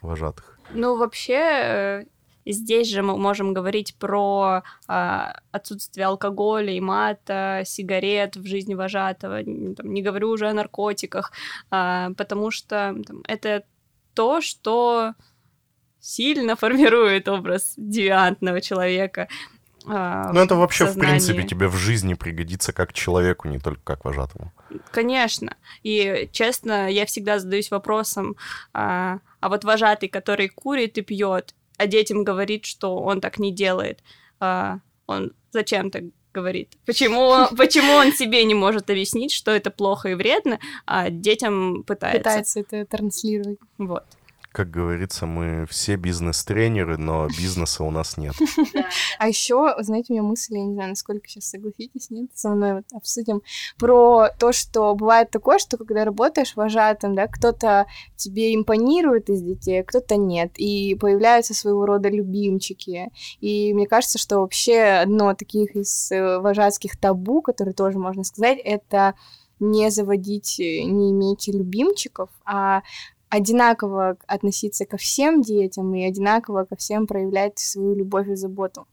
вожатых. 0.00 0.58
Ну, 0.72 0.96
вообще, 0.96 1.34
э, 1.34 2.04
здесь 2.46 2.88
же 2.88 3.02
мы 3.02 3.16
можем 3.18 3.52
говорить 3.52 3.96
про 3.96 4.62
а, 4.86 5.34
отсутствие 5.50 6.06
алкоголя 6.06 6.72
и 6.72 6.80
мата, 6.80 7.62
сигарет 7.66 8.36
в 8.36 8.46
жизни 8.46 8.74
вожатого. 8.74 9.42
Там, 9.42 9.92
не 9.92 10.02
говорю 10.02 10.30
уже 10.30 10.48
о 10.48 10.54
наркотиках, 10.54 11.32
а, 11.70 12.10
потому 12.16 12.52
что 12.52 12.94
там, 13.06 13.22
это 13.26 13.64
то, 14.14 14.40
что 14.40 15.14
сильно 16.00 16.56
формирует 16.56 17.28
образ 17.28 17.74
девиантного 17.76 18.60
человека. 18.60 19.28
А, 19.92 20.32
ну, 20.32 20.40
это 20.40 20.54
вообще, 20.54 20.86
сознании. 20.86 21.06
в 21.06 21.10
принципе, 21.10 21.42
тебе 21.42 21.68
в 21.68 21.74
жизни 21.74 22.14
пригодится 22.14 22.72
как 22.72 22.92
человеку, 22.92 23.48
не 23.48 23.58
только 23.58 23.80
как 23.82 24.04
вожатому. 24.04 24.52
Конечно. 24.92 25.56
И, 25.82 26.28
честно, 26.32 26.88
я 26.88 27.06
всегда 27.06 27.40
задаюсь 27.40 27.70
вопросом, 27.70 28.36
а, 28.72 29.18
а 29.40 29.48
вот 29.48 29.64
вожатый, 29.64 30.08
который 30.08 30.48
курит 30.48 30.96
и 30.98 31.02
пьет, 31.02 31.54
а 31.76 31.86
детям 31.88 32.22
говорит, 32.22 32.66
что 32.66 32.98
он 32.98 33.20
так 33.20 33.38
не 33.38 33.52
делает, 33.52 34.04
а, 34.38 34.78
он 35.06 35.32
зачем 35.50 35.90
так 35.90 36.04
говорит? 36.32 36.76
Почему, 36.86 37.48
почему 37.56 37.94
он 37.94 38.12
себе 38.12 38.44
не 38.44 38.54
может 38.54 38.90
объяснить, 38.90 39.32
что 39.32 39.50
это 39.50 39.70
плохо 39.70 40.10
и 40.10 40.14
вредно, 40.14 40.60
а 40.86 41.10
детям 41.10 41.82
пытается? 41.82 42.18
Пытается 42.18 42.60
это 42.60 42.84
транслировать. 42.84 43.58
Вот. 43.78 44.04
Как 44.52 44.68
говорится, 44.68 45.26
мы 45.26 45.64
все 45.68 45.94
бизнес-тренеры, 45.94 46.96
но 46.96 47.28
бизнеса 47.28 47.84
у 47.84 47.90
нас 47.90 48.16
нет. 48.16 48.34
А 49.18 49.28
еще, 49.28 49.74
знаете, 49.78 50.12
у 50.12 50.12
меня 50.14 50.22
мысль, 50.22 50.54
я 50.54 50.64
не 50.64 50.74
знаю, 50.74 50.90
насколько 50.90 51.28
сейчас 51.28 51.44
согласитесь, 51.44 52.10
нет, 52.10 52.30
со 52.34 52.50
мной 52.50 52.74
вот 52.74 52.84
обсудим, 52.92 53.42
про 53.78 54.28
то, 54.38 54.52
что 54.52 54.94
бывает 54.94 55.30
такое, 55.30 55.58
что 55.58 55.76
когда 55.76 56.04
работаешь 56.04 56.56
вожатым, 56.56 57.14
да, 57.14 57.26
кто-то 57.26 57.86
тебе 58.16 58.54
импонирует 58.54 59.28
из 59.28 59.42
детей, 59.42 59.82
а 59.82 59.84
кто-то 59.84 60.16
нет, 60.16 60.52
и 60.56 60.96
появляются 60.96 61.54
своего 61.54 61.86
рода 61.86 62.08
любимчики. 62.08 63.10
И 63.40 63.72
мне 63.74 63.86
кажется, 63.86 64.18
что 64.18 64.40
вообще 64.40 64.80
одно 64.82 65.34
таких 65.34 65.76
из 65.76 66.10
э, 66.10 66.38
вожатских 66.38 66.98
табу, 66.98 67.42
которые 67.42 67.74
тоже 67.74 67.98
можно 67.98 68.24
сказать, 68.24 68.58
это 68.64 69.14
не 69.60 69.90
заводить, 69.90 70.58
э, 70.58 70.82
не 70.82 71.12
иметь 71.12 71.46
любимчиков, 71.48 72.30
а 72.44 72.82
одинаково 73.30 74.16
относиться 74.26 74.84
ко 74.84 74.96
всем 74.96 75.40
детям 75.40 75.94
и 75.94 76.04
одинаково 76.04 76.64
ко 76.64 76.76
всем 76.76 77.06
проявлять 77.06 77.58
свою 77.58 77.94
любовь 77.94 78.28
и 78.28 78.34
заботу. 78.34 78.86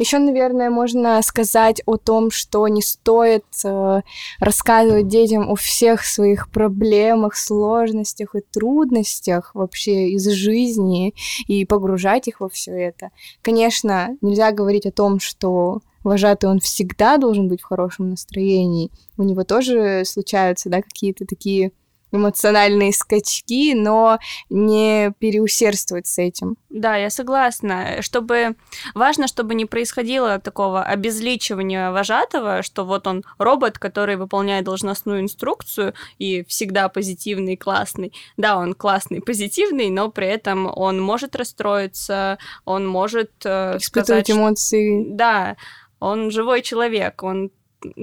Еще, 0.00 0.18
наверное, 0.18 0.70
можно 0.70 1.20
сказать 1.20 1.82
о 1.84 1.98
том, 1.98 2.30
что 2.30 2.66
не 2.68 2.80
стоит 2.80 3.44
э, 3.66 4.00
рассказывать 4.38 5.08
детям 5.08 5.50
о 5.50 5.56
всех 5.56 6.06
своих 6.06 6.50
проблемах, 6.50 7.36
сложностях 7.36 8.34
и 8.34 8.40
трудностях 8.40 9.54
вообще 9.54 10.08
из 10.12 10.26
жизни 10.26 11.14
и 11.46 11.66
погружать 11.66 12.28
их 12.28 12.40
во 12.40 12.48
все 12.48 12.70
это. 12.70 13.10
Конечно, 13.42 14.16
нельзя 14.22 14.52
говорить 14.52 14.86
о 14.86 14.90
том, 14.90 15.20
что 15.20 15.82
вожатый 16.02 16.48
он 16.48 16.60
всегда 16.60 17.18
должен 17.18 17.48
быть 17.48 17.60
в 17.60 17.66
хорошем 17.66 18.08
настроении. 18.08 18.90
У 19.18 19.22
него 19.22 19.44
тоже 19.44 20.04
случаются, 20.06 20.70
да, 20.70 20.80
какие-то 20.80 21.26
такие 21.26 21.72
эмоциональные 22.12 22.92
скачки, 22.92 23.74
но 23.74 24.18
не 24.48 25.12
переусердствовать 25.18 26.06
с 26.06 26.18
этим. 26.18 26.56
Да, 26.68 26.96
я 26.96 27.10
согласна. 27.10 28.00
Чтобы 28.00 28.56
важно, 28.94 29.26
чтобы 29.26 29.54
не 29.54 29.66
происходило 29.66 30.38
такого 30.38 30.82
обезличивания 30.82 31.90
вожатого, 31.90 32.62
что 32.62 32.84
вот 32.84 33.06
он 33.06 33.24
робот, 33.38 33.78
который 33.78 34.16
выполняет 34.16 34.64
должностную 34.64 35.20
инструкцию 35.20 35.94
и 36.18 36.44
всегда 36.44 36.88
позитивный, 36.88 37.56
классный. 37.56 38.12
Да, 38.36 38.56
он 38.58 38.74
классный, 38.74 39.20
позитивный, 39.20 39.90
но 39.90 40.10
при 40.10 40.26
этом 40.28 40.70
он 40.74 41.00
может 41.00 41.36
расстроиться, 41.36 42.38
он 42.64 42.86
может 42.86 43.30
э, 43.44 43.78
испытывать 43.78 44.26
сказать, 44.26 44.30
эмоции. 44.30 45.04
Что... 45.04 45.14
Да, 45.14 45.56
он 45.98 46.30
живой 46.30 46.62
человек, 46.62 47.22
он 47.22 47.50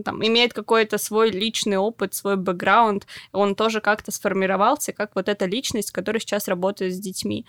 там, 0.04 0.26
имеет 0.26 0.54
какой-то 0.54 0.98
свой 0.98 1.32
личный 1.32 1.78
опыт, 1.78 2.13
свой 2.13 2.36
бэкграунд, 2.36 3.08
он 3.32 3.56
тоже 3.56 3.82
как-то 3.82 4.12
сформировался, 4.12 4.94
как 4.94 5.12
вот 5.16 5.30
эта 5.30 5.46
личность, 5.46 5.92
которая 5.92 6.20
сейчас 6.20 6.48
работает 6.48 6.94
с 6.94 7.00
детьми. 7.00 7.46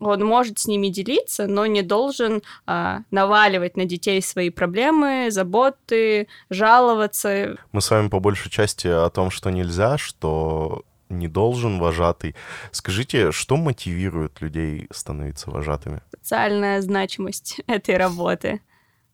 Он 0.00 0.24
может 0.24 0.58
с 0.58 0.66
ними 0.66 0.88
делиться, 0.88 1.46
но 1.46 1.66
не 1.66 1.82
должен 1.82 2.42
а, 2.66 3.00
наваливать 3.10 3.76
на 3.76 3.84
детей 3.84 4.20
свои 4.22 4.50
проблемы, 4.50 5.28
заботы, 5.30 6.26
жаловаться. 6.50 7.56
Мы 7.72 7.80
с 7.80 7.90
вами 7.90 8.08
по 8.08 8.18
большей 8.18 8.50
части 8.50 8.88
о 8.88 9.08
том, 9.10 9.30
что 9.30 9.50
нельзя, 9.50 9.98
что 9.98 10.84
не 11.08 11.28
должен 11.28 11.78
вожатый. 11.78 12.34
Скажите, 12.72 13.30
что 13.30 13.56
мотивирует 13.56 14.40
людей 14.40 14.88
становиться 14.90 15.50
вожатыми? 15.50 16.00
Социальная 16.10 16.80
значимость 16.80 17.60
этой 17.66 17.96
работы. 17.96 18.60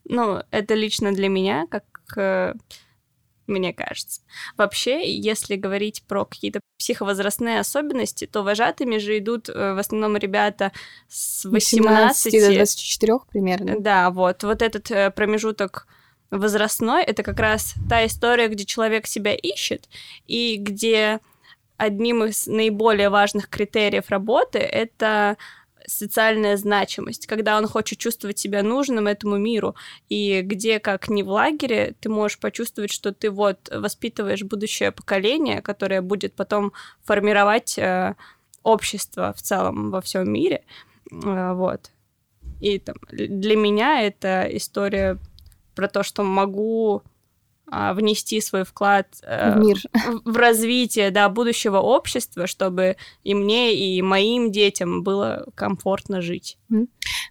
Ну, 0.05 0.43
это 0.51 0.75
лично 0.75 1.13
для 1.13 1.29
меня, 1.29 1.67
как 1.71 1.85
мне 3.51 3.73
кажется. 3.73 4.23
Вообще, 4.57 5.13
если 5.13 5.57
говорить 5.57 6.03
про 6.07 6.25
какие-то 6.25 6.61
психовозрастные 6.79 7.61
особенности, 7.61 8.27
то 8.27 8.43
вожатыми 8.43 8.99
же 8.99 9.19
идут 9.19 9.49
э, 9.49 9.75
в 9.75 9.79
основном 9.79 10.17
ребята 10.17 10.73
с 11.09 11.45
18, 11.45 12.33
18 12.33 12.33
до 12.41 12.55
24 12.55 13.13
примерно. 13.31 13.81
Да, 13.81 14.11
вот. 14.11 14.43
Вот 14.45 14.63
этот 14.63 14.91
э, 14.91 15.11
промежуток 15.11 15.87
возрастной, 16.31 17.03
это 17.03 17.23
как 17.23 17.39
раз 17.41 17.75
та 17.89 18.07
история, 18.07 18.49
где 18.49 18.65
человек 18.65 19.07
себя 19.07 19.35
ищет, 19.35 19.89
и 20.27 20.57
где 20.57 21.19
одним 21.77 22.25
из 22.25 22.47
наиболее 22.47 23.09
важных 23.09 23.49
критериев 23.49 24.11
работы 24.11 24.59
это 24.59 25.37
социальная 25.91 26.57
значимость, 26.57 27.27
когда 27.27 27.59
он 27.59 27.67
хочет 27.67 27.99
чувствовать 27.99 28.39
себя 28.39 28.63
нужным 28.63 29.07
этому 29.07 29.37
миру, 29.37 29.75
и 30.09 30.43
где, 30.43 30.79
как 30.79 31.09
не 31.09 31.23
в 31.23 31.29
лагере, 31.29 31.95
ты 32.01 32.09
можешь 32.09 32.39
почувствовать, 32.39 32.93
что 32.93 33.13
ты 33.13 33.31
вот 33.31 33.69
воспитываешь 33.73 34.43
будущее 34.43 34.93
поколение, 34.93 35.63
которое 35.63 36.01
будет 36.01 36.35
потом 36.35 36.73
формировать 37.05 37.79
э, 37.79 38.15
общество 38.63 39.33
в 39.37 39.43
целом 39.43 39.91
во 39.91 40.01
всем 40.01 40.33
мире, 40.33 40.65
э, 41.11 41.53
вот. 41.53 41.91
И 42.61 42.79
там, 42.79 42.97
для 43.11 43.57
меня 43.57 44.03
это 44.03 44.47
история 44.51 45.19
про 45.75 45.89
то, 45.89 46.03
что 46.03 46.23
могу 46.23 47.03
внести 47.71 48.41
свой 48.41 48.65
вклад 48.65 49.07
э, 49.23 49.55
в, 49.55 49.59
мир. 49.59 49.79
в 50.25 50.37
развитие 50.37 51.11
да, 51.11 51.29
будущего 51.29 51.79
общества, 51.79 52.47
чтобы 52.47 52.97
и 53.23 53.35
мне, 53.35 53.75
и 53.75 54.03
моим 54.03 54.51
детям 54.51 55.03
было 55.03 55.47
комфортно 55.55 56.21
жить. 56.21 56.59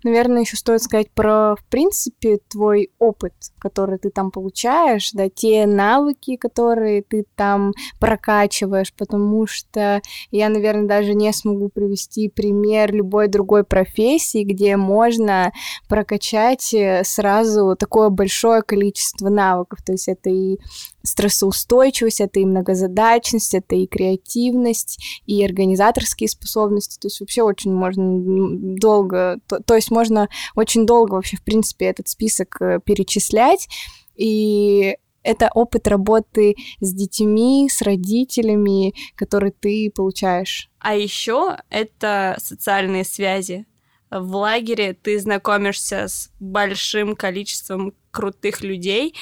Наверное, 0.04 0.42
еще 0.42 0.58
стоит 0.58 0.82
сказать 0.82 1.12
про, 1.12 1.56
в 1.56 1.63
принципе, 1.70 2.39
твой 2.50 2.92
опыт, 3.00 3.34
который 3.60 3.98
ты 3.98 4.10
там 4.10 4.32
получаешь, 4.32 5.12
да, 5.13 5.30
те 5.30 5.65
навыки, 5.65 6.36
которые 6.36 7.04
ты 7.04 7.26
там 7.36 7.74
прокачиваешь, 8.00 8.94
потому 8.94 9.48
что 9.48 10.02
я, 10.32 10.50
наверное, 10.50 10.88
даже 10.88 11.13
не 11.13 11.32
смогу 11.34 11.70
привести 11.70 12.30
пример 12.30 12.94
любой 12.94 13.28
другой 13.28 13.63
профессии, 13.63 14.44
где 14.44 14.78
можно 14.78 15.52
прокачать 15.88 16.74
э, 16.74 17.04
сразу 17.04 17.76
такое 17.78 18.10
большое 18.10 18.62
количество 18.62 19.30
навыков. 19.30 19.80
То 19.86 19.94
есть 19.94 20.08
это 20.08 20.30
и 20.30 20.58
стрессоустойчивость, 21.04 22.22
это 22.22 22.40
и 22.40 22.46
многозадачность, 22.46 23.54
это 23.54 23.76
и 23.76 23.88
креативность, 23.88 25.00
и 25.26 25.44
организаторские 25.44 26.30
способности. 26.30 27.00
То 27.00 27.08
есть 27.08 27.20
вообще 27.20 27.42
очень 27.42 27.74
можно 27.74 28.78
долго, 28.78 29.40
то, 29.48 29.62
то 29.62 29.76
есть 29.76 29.92
можно 29.92 30.30
очень 30.56 30.86
долго 30.86 31.16
вообще, 31.16 31.38
в 31.38 31.44
принципе, 31.44 31.86
этот 31.86 32.08
список 32.08 32.62
э, 32.62 32.80
перечислять. 32.84 33.68
И 34.16 34.98
это 35.24 35.50
опыт 35.54 35.88
работы 35.88 36.56
с 36.80 36.94
детьми, 36.94 37.70
с 37.70 37.82
родителями, 37.82 38.94
который 39.16 39.52
ты 39.52 39.92
получаешь. 39.94 40.70
А 40.80 40.96
еще 40.96 41.58
это 41.70 42.38
социальные 42.40 43.04
связи. 43.04 43.66
В 44.10 44.36
лагере 44.36 44.94
ты 44.94 45.20
знакомишься 45.20 46.08
с 46.08 46.32
большим 46.40 47.16
количеством 47.16 47.94
крутых 48.12 48.62
людей, 48.62 49.14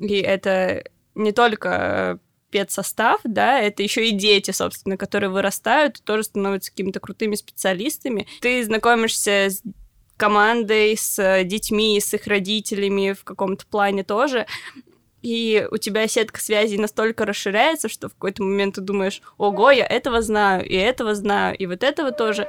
и 0.00 0.14
это 0.16 0.84
не 1.14 1.32
только 1.32 2.18
педсостав, 2.50 3.20
да, 3.24 3.58
это 3.60 3.82
еще 3.82 4.08
и 4.08 4.12
дети, 4.12 4.50
собственно, 4.50 4.96
которые 4.96 5.30
вырастают, 5.30 6.02
тоже 6.04 6.24
становятся 6.24 6.70
какими-то 6.70 7.00
крутыми 7.00 7.34
специалистами. 7.34 8.26
Ты 8.40 8.62
знакомишься 8.62 9.48
с 9.48 9.62
командой, 10.18 10.96
с 10.96 11.44
детьми, 11.44 11.98
с 11.98 12.12
их 12.14 12.26
родителями 12.26 13.12
в 13.12 13.24
каком-то 13.24 13.66
плане 13.66 14.04
тоже, 14.04 14.46
и 15.22 15.66
у 15.70 15.78
тебя 15.78 16.06
сетка 16.08 16.40
связей 16.40 16.78
настолько 16.78 17.24
расширяется, 17.24 17.88
что 17.88 18.08
в 18.08 18.14
какой-то 18.14 18.42
момент 18.42 18.74
ты 18.74 18.80
думаешь, 18.80 19.22
ого, 19.38 19.70
я 19.70 19.86
этого 19.86 20.20
знаю, 20.20 20.68
и 20.68 20.74
этого 20.74 21.14
знаю, 21.14 21.56
и 21.56 21.66
вот 21.66 21.82
этого 21.82 22.10
тоже 22.10 22.48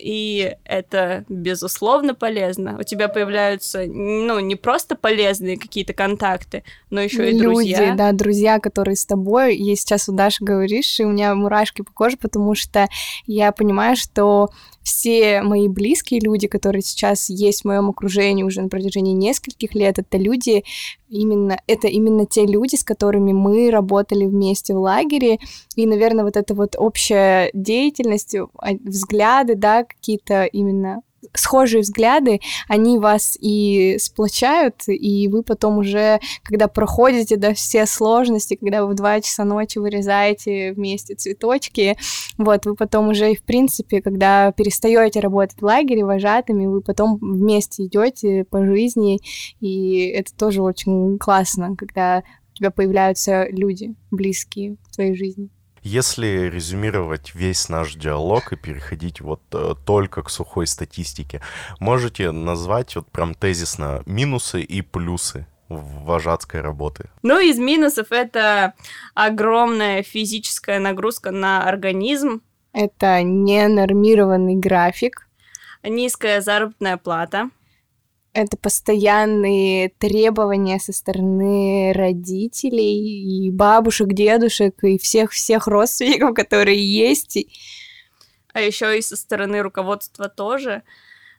и 0.00 0.56
это, 0.64 1.24
безусловно, 1.28 2.14
полезно. 2.14 2.76
У 2.78 2.82
тебя 2.82 3.08
появляются, 3.08 3.84
ну, 3.86 4.40
не 4.40 4.56
просто 4.56 4.96
полезные 4.96 5.58
какие-то 5.58 5.92
контакты, 5.92 6.64
но 6.90 7.00
еще 7.00 7.28
и 7.28 7.32
Люди, 7.32 7.42
друзья. 7.42 7.80
Люди, 7.80 7.96
да, 7.96 8.12
друзья, 8.12 8.58
которые 8.58 8.96
с 8.96 9.04
тобой. 9.04 9.56
И 9.56 9.76
сейчас 9.76 10.08
у 10.08 10.12
Даши 10.12 10.42
говоришь, 10.42 10.98
и 11.00 11.04
у 11.04 11.10
меня 11.10 11.34
мурашки 11.34 11.82
по 11.82 11.92
коже, 11.92 12.16
потому 12.16 12.54
что 12.54 12.88
я 13.26 13.52
понимаю, 13.52 13.96
что 13.96 14.50
все 14.82 15.42
мои 15.42 15.68
близкие 15.68 16.20
люди, 16.20 16.48
которые 16.48 16.82
сейчас 16.82 17.28
есть 17.30 17.62
в 17.62 17.64
моем 17.66 17.90
окружении 17.90 18.42
уже 18.42 18.62
на 18.62 18.68
протяжении 18.68 19.12
нескольких 19.12 19.74
лет, 19.74 19.98
это 19.98 20.18
люди, 20.18 20.64
именно, 21.08 21.60
это 21.66 21.88
именно 21.88 22.26
те 22.26 22.46
люди, 22.46 22.76
с 22.76 22.84
которыми 22.84 23.32
мы 23.32 23.70
работали 23.70 24.24
вместе 24.24 24.74
в 24.74 24.78
лагере, 24.78 25.38
и, 25.76 25.86
наверное, 25.86 26.24
вот 26.24 26.36
эта 26.36 26.54
вот 26.54 26.76
общая 26.76 27.50
деятельность, 27.54 28.34
а, 28.34 28.72
взгляды, 28.84 29.54
да, 29.54 29.84
какие-то 29.84 30.44
именно 30.44 31.02
схожие 31.34 31.82
взгляды, 31.82 32.40
они 32.68 32.98
вас 32.98 33.36
и 33.40 33.96
сплочают, 33.98 34.82
и 34.86 35.28
вы 35.28 35.42
потом 35.42 35.78
уже, 35.78 36.20
когда 36.42 36.68
проходите 36.68 37.36
да, 37.36 37.54
все 37.54 37.86
сложности, 37.86 38.56
когда 38.56 38.84
вы 38.84 38.92
в 38.92 38.96
2 38.96 39.20
часа 39.20 39.44
ночи 39.44 39.78
вырезаете 39.78 40.72
вместе 40.72 41.14
цветочки, 41.14 41.96
вот, 42.38 42.66
вы 42.66 42.74
потом 42.74 43.08
уже 43.08 43.32
и, 43.32 43.36
в 43.36 43.42
принципе, 43.42 44.02
когда 44.02 44.52
перестаете 44.52 45.20
работать 45.20 45.60
в 45.60 45.64
лагере 45.64 46.04
вожатыми, 46.04 46.66
вы 46.66 46.80
потом 46.80 47.18
вместе 47.18 47.84
идете 47.84 48.44
по 48.44 48.64
жизни, 48.64 49.20
и 49.60 50.06
это 50.06 50.34
тоже 50.34 50.62
очень 50.62 51.18
классно, 51.18 51.76
когда 51.76 52.22
у 52.52 52.56
тебя 52.56 52.70
появляются 52.70 53.46
люди 53.50 53.94
близкие 54.10 54.76
в 54.88 54.94
твоей 54.94 55.14
жизни. 55.14 55.50
Если 55.82 56.50
резюмировать 56.50 57.34
весь 57.34 57.68
наш 57.68 57.94
диалог 57.94 58.52
и 58.52 58.56
переходить 58.56 59.20
вот 59.20 59.40
э, 59.52 59.74
только 59.86 60.22
к 60.22 60.30
сухой 60.30 60.66
статистике, 60.66 61.40
можете 61.78 62.32
назвать 62.32 62.96
вот 62.96 63.10
прям 63.10 63.34
тезисно 63.34 64.02
минусы 64.04 64.60
и 64.60 64.82
плюсы 64.82 65.46
вожатской 65.68 66.60
работы? 66.60 67.08
Ну, 67.22 67.40
из 67.40 67.58
минусов 67.58 68.12
это 68.12 68.74
огромная 69.14 70.02
физическая 70.02 70.80
нагрузка 70.80 71.30
на 71.30 71.66
организм. 71.66 72.42
Это 72.72 73.22
ненормированный 73.22 74.56
график. 74.56 75.28
Низкая 75.82 76.42
заработная 76.42 76.98
плата 76.98 77.50
это 78.32 78.56
постоянные 78.56 79.88
требования 79.88 80.78
со 80.78 80.92
стороны 80.92 81.92
родителей 81.92 83.46
и 83.46 83.50
бабушек, 83.50 84.08
дедушек 84.12 84.82
и 84.84 84.98
всех-всех 84.98 85.66
родственников, 85.66 86.34
которые 86.34 86.84
есть. 86.84 87.38
А 88.52 88.60
еще 88.60 88.98
и 88.98 89.02
со 89.02 89.16
стороны 89.16 89.62
руководства 89.62 90.28
тоже. 90.28 90.82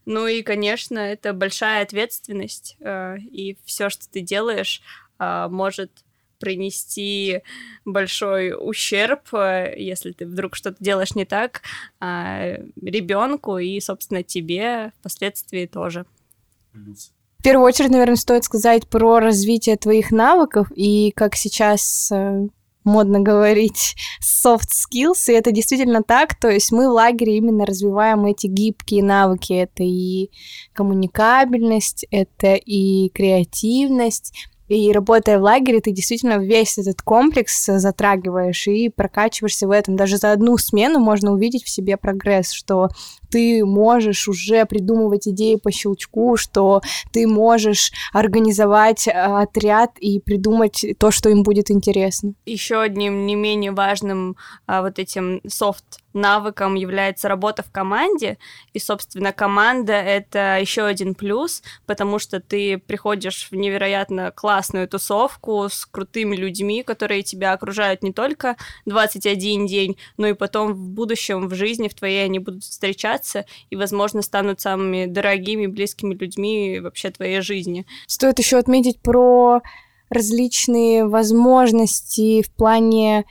Ну 0.05 0.27
и, 0.27 0.41
конечно, 0.41 0.97
это 0.97 1.33
большая 1.33 1.83
ответственность, 1.83 2.75
э, 2.79 3.17
и 3.19 3.57
все, 3.65 3.89
что 3.89 4.09
ты 4.09 4.21
делаешь, 4.21 4.81
э, 5.19 5.47
может 5.49 5.91
принести 6.39 7.43
большой 7.85 8.51
ущерб, 8.57 9.31
э, 9.33 9.75
если 9.77 10.11
ты 10.11 10.25
вдруг 10.25 10.55
что-то 10.55 10.83
делаешь 10.83 11.13
не 11.13 11.25
так, 11.25 11.61
ребенку 11.99 13.59
и, 13.59 13.79
собственно, 13.79 14.23
тебе 14.23 14.91
впоследствии 14.99 15.67
тоже 15.67 16.05
плюсы? 16.71 17.11
В 17.39 17.43
первую 17.43 17.65
очередь, 17.65 17.89
наверное, 17.89 18.17
стоит 18.17 18.43
сказать 18.43 18.87
про 18.87 19.19
развитие 19.19 19.75
твоих 19.75 20.11
навыков 20.11 20.71
и 20.75 21.11
как 21.15 21.35
сейчас 21.35 22.11
э, 22.11 22.47
модно 22.83 23.19
говорить 23.19 23.95
soft 24.21 24.69
skills, 24.69 25.27
и 25.27 25.33
это 25.33 25.51
действительно 25.51 26.03
так, 26.03 26.35
то 26.39 26.49
есть 26.49 26.71
мы 26.71 26.87
в 26.87 26.93
лагере 26.93 27.37
именно 27.37 27.65
развиваем 27.65 28.25
эти 28.25 28.47
гибкие 28.47 29.03
навыки, 29.03 29.53
это 29.53 29.83
и 29.83 30.29
коммуникабельность, 30.73 32.05
это 32.11 32.53
и 32.53 33.09
креативность, 33.09 34.33
и 34.67 34.91
работая 34.93 35.37
в 35.37 35.41
лагере, 35.41 35.81
ты 35.81 35.91
действительно 35.91 36.37
весь 36.37 36.77
этот 36.77 37.01
комплекс 37.01 37.65
затрагиваешь 37.65 38.67
и 38.67 38.87
прокачиваешься 38.87 39.67
в 39.67 39.71
этом. 39.71 39.97
Даже 39.97 40.17
за 40.17 40.31
одну 40.31 40.57
смену 40.57 40.99
можно 40.99 41.33
увидеть 41.33 41.65
в 41.65 41.69
себе 41.69 41.97
прогресс, 41.97 42.51
что 42.51 42.87
ты 43.31 43.65
можешь 43.65 44.27
уже 44.27 44.65
придумывать 44.65 45.27
идеи 45.27 45.55
по 45.55 45.71
щелчку, 45.71 46.37
что 46.37 46.81
ты 47.11 47.27
можешь 47.27 47.91
организовать 48.13 49.07
э, 49.07 49.11
отряд 49.11 49.91
и 49.99 50.19
придумать 50.19 50.85
то, 50.99 51.11
что 51.11 51.29
им 51.29 51.43
будет 51.43 51.71
интересно. 51.71 52.33
Еще 52.45 52.79
одним 52.79 53.25
не 53.25 53.35
менее 53.35 53.71
важным 53.71 54.35
а, 54.67 54.81
вот 54.81 54.99
этим 54.99 55.41
софт 55.47 56.01
навыком 56.13 56.75
является 56.75 57.27
работа 57.27 57.63
в 57.63 57.71
команде, 57.71 58.37
и, 58.73 58.79
собственно, 58.79 59.31
команда— 59.31 59.93
это 59.93 60.57
еще 60.59 60.83
один 60.83 61.15
плюс, 61.15 61.63
потому 61.85 62.19
что 62.19 62.39
ты 62.39 62.77
приходишь 62.77 63.47
в 63.49 63.55
невероятно 63.55 64.31
классную 64.31 64.87
тусовку 64.87 65.67
с 65.69 65.85
крутыми 65.85 66.35
людьми, 66.35 66.83
которые 66.83 67.23
тебя 67.23 67.53
окружают 67.53 68.03
не 68.03 68.11
только 68.13 68.57
21 68.85 69.67
день, 69.67 69.97
но 70.17 70.27
и 70.27 70.33
потом 70.33 70.73
в 70.73 70.89
будущем, 70.89 71.47
в 71.47 71.55
жизни 71.55 71.87
в 71.87 71.93
твоей 71.93 72.25
они 72.25 72.39
будут 72.39 72.63
встречаться, 72.63 73.20
развиваться 73.21 73.45
и, 73.69 73.75
возможно, 73.75 74.21
станут 74.21 74.59
самыми 74.61 75.05
дорогими, 75.05 75.67
близкими 75.67 76.13
людьми 76.13 76.79
вообще 76.79 77.11
твоей 77.11 77.41
жизни. 77.41 77.85
Стоит 78.07 78.39
еще 78.39 78.57
отметить 78.57 78.99
про 79.01 79.61
различные 80.09 81.07
возможности 81.07 82.41
в 82.41 82.51
плане 82.51 83.25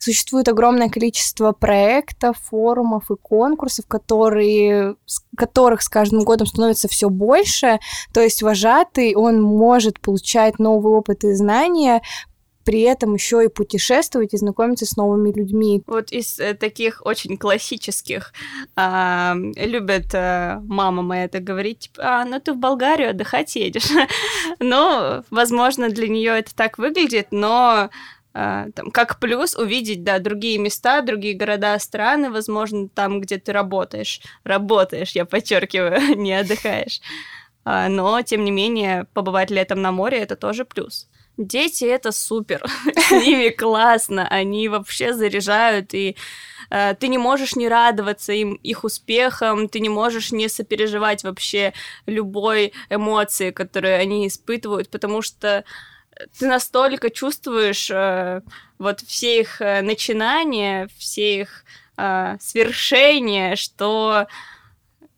Существует 0.00 0.46
огромное 0.46 0.88
количество 0.88 1.50
проектов, 1.50 2.36
форумов 2.44 3.10
и 3.10 3.16
конкурсов, 3.20 3.86
которые, 3.88 4.94
которых 5.36 5.82
с 5.82 5.88
каждым 5.88 6.22
годом 6.22 6.46
становится 6.46 6.86
все 6.86 7.10
больше. 7.10 7.80
То 8.14 8.20
есть 8.20 8.40
вожатый, 8.40 9.16
он 9.16 9.42
может 9.42 10.00
получать 10.00 10.60
новый 10.60 10.92
опыт 10.92 11.24
и 11.24 11.32
знания 11.32 12.00
при 12.68 12.82
этом 12.82 13.14
еще 13.14 13.46
и 13.46 13.48
путешествовать 13.48 14.34
и 14.34 14.36
знакомиться 14.36 14.84
с 14.84 14.94
новыми 14.98 15.32
людьми. 15.32 15.82
Вот 15.86 16.12
из 16.12 16.38
э, 16.38 16.52
таких 16.52 17.00
очень 17.02 17.38
классических 17.38 18.34
э, 18.76 19.32
любят 19.56 20.12
э, 20.12 20.60
мама 20.64 21.00
моя 21.00 21.24
это 21.24 21.40
говорить, 21.40 21.78
типа, 21.78 22.02
а, 22.04 22.24
ну 22.26 22.38
ты 22.38 22.52
в 22.52 22.58
Болгарию 22.58 23.08
отдыхать 23.08 23.56
едешь. 23.56 23.88
ну, 24.60 25.24
возможно, 25.30 25.88
для 25.88 26.08
нее 26.08 26.32
это 26.40 26.54
так 26.54 26.76
выглядит, 26.76 27.28
но 27.30 27.88
э, 28.34 28.66
там, 28.74 28.90
как 28.90 29.18
плюс 29.18 29.56
увидеть, 29.56 30.04
да, 30.04 30.18
другие 30.18 30.58
места, 30.58 31.00
другие 31.00 31.32
города, 31.32 31.78
страны, 31.78 32.30
возможно, 32.30 32.90
там, 32.90 33.22
где 33.22 33.38
ты 33.38 33.50
работаешь. 33.54 34.20
Работаешь, 34.44 35.12
я 35.12 35.24
подчеркиваю, 35.24 36.16
не 36.18 36.34
отдыхаешь. 36.34 37.00
А, 37.64 37.88
но, 37.88 38.20
тем 38.20 38.44
не 38.44 38.50
менее, 38.50 39.06
побывать 39.14 39.50
летом 39.50 39.80
на 39.80 39.90
море— 39.90 40.18
это 40.20 40.36
тоже 40.36 40.66
плюс. 40.66 41.08
Дети— 41.38 41.84
это 41.86 42.10
супер, 42.10 42.64
с 42.96 43.12
ними 43.12 43.50
классно, 43.50 44.26
они 44.26 44.68
вообще 44.68 45.14
заряжают, 45.14 45.94
и 45.94 46.16
э, 46.68 46.94
ты 46.98 47.06
не 47.06 47.16
можешь 47.16 47.54
не 47.54 47.68
радоваться 47.68 48.32
им, 48.32 48.54
их 48.54 48.82
успехам, 48.82 49.68
ты 49.68 49.78
не 49.78 49.88
можешь 49.88 50.32
не 50.32 50.48
сопереживать 50.48 51.22
вообще 51.22 51.74
любой 52.06 52.72
эмоции, 52.90 53.52
которые 53.52 53.98
они 53.98 54.26
испытывают, 54.26 54.90
потому 54.90 55.22
что 55.22 55.64
ты 56.36 56.48
настолько 56.48 57.08
чувствуешь 57.08 57.88
э, 57.88 58.42
вот 58.80 59.00
все 59.02 59.40
их 59.40 59.60
э, 59.60 59.80
начинания, 59.82 60.88
все 60.98 61.42
их 61.42 61.64
свершения, 62.40 63.56
что 63.56 64.28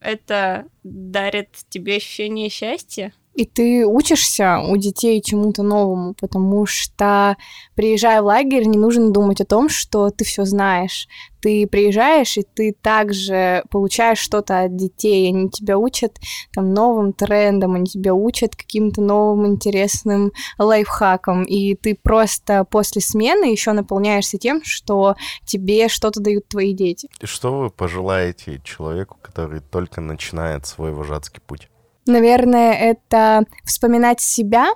это 0.00 0.64
дарит 0.83 1.50
тебе 1.68 1.96
ощущение 1.96 2.48
счастья. 2.48 3.12
И 3.40 3.46
ты 3.46 3.87
учишься 3.87 4.59
у 4.59 4.76
детей 4.76 5.22
чему-то 5.22 5.62
новому, 5.62 6.12
потому 6.20 6.66
что, 6.66 7.38
приезжая 7.74 8.20
в 8.20 8.26
лагерь, 8.26 8.66
не 8.66 8.76
нужно 8.76 9.12
думать 9.12 9.40
о 9.40 9.46
том, 9.46 9.70
что 9.70 10.11
ты 10.11 10.26
все 10.26 10.44
знаешь. 10.44 11.09
Ты 11.40 11.66
приезжаешь, 11.66 12.37
и 12.37 12.42
ты 12.42 12.76
также 12.83 13.64
получаешь 13.70 14.18
что-то 14.18 14.64
от 14.64 14.76
детей. 14.76 15.26
Они 15.31 15.48
тебя 15.48 15.79
учат 15.79 16.18
там 16.53 16.74
новым 16.74 17.14
трендам, 17.14 17.76
они 17.76 17.87
тебя 17.87 18.12
учат 18.12 18.55
каким-то 18.55 19.00
новым 19.00 19.46
интересным 19.46 20.33
лайфхакам. 20.59 21.44
И 21.44 21.76
ты 21.76 21.94
просто 21.94 22.64
после 22.64 23.00
смены 23.00 23.46
еще 23.46 23.72
наполняешься 23.72 24.37
тем, 24.37 24.62
что 24.62 25.14
тебе 25.46 25.88
что-то 25.88 26.20
дают 26.20 26.46
твои 26.46 26.74
дети. 26.74 27.09
И 27.22 27.24
что 27.24 27.59
вы 27.59 27.70
пожелаете 27.70 28.61
человеку, 28.64 29.16
который 29.22 29.61
только 29.61 30.03
начинает 30.03 30.66
свой 30.66 30.92
вожатский 30.92 31.40
путь? 31.40 31.70
Наверное, 32.11 32.73
это 32.73 33.44
вспоминать 33.64 34.20
себя 34.20 34.66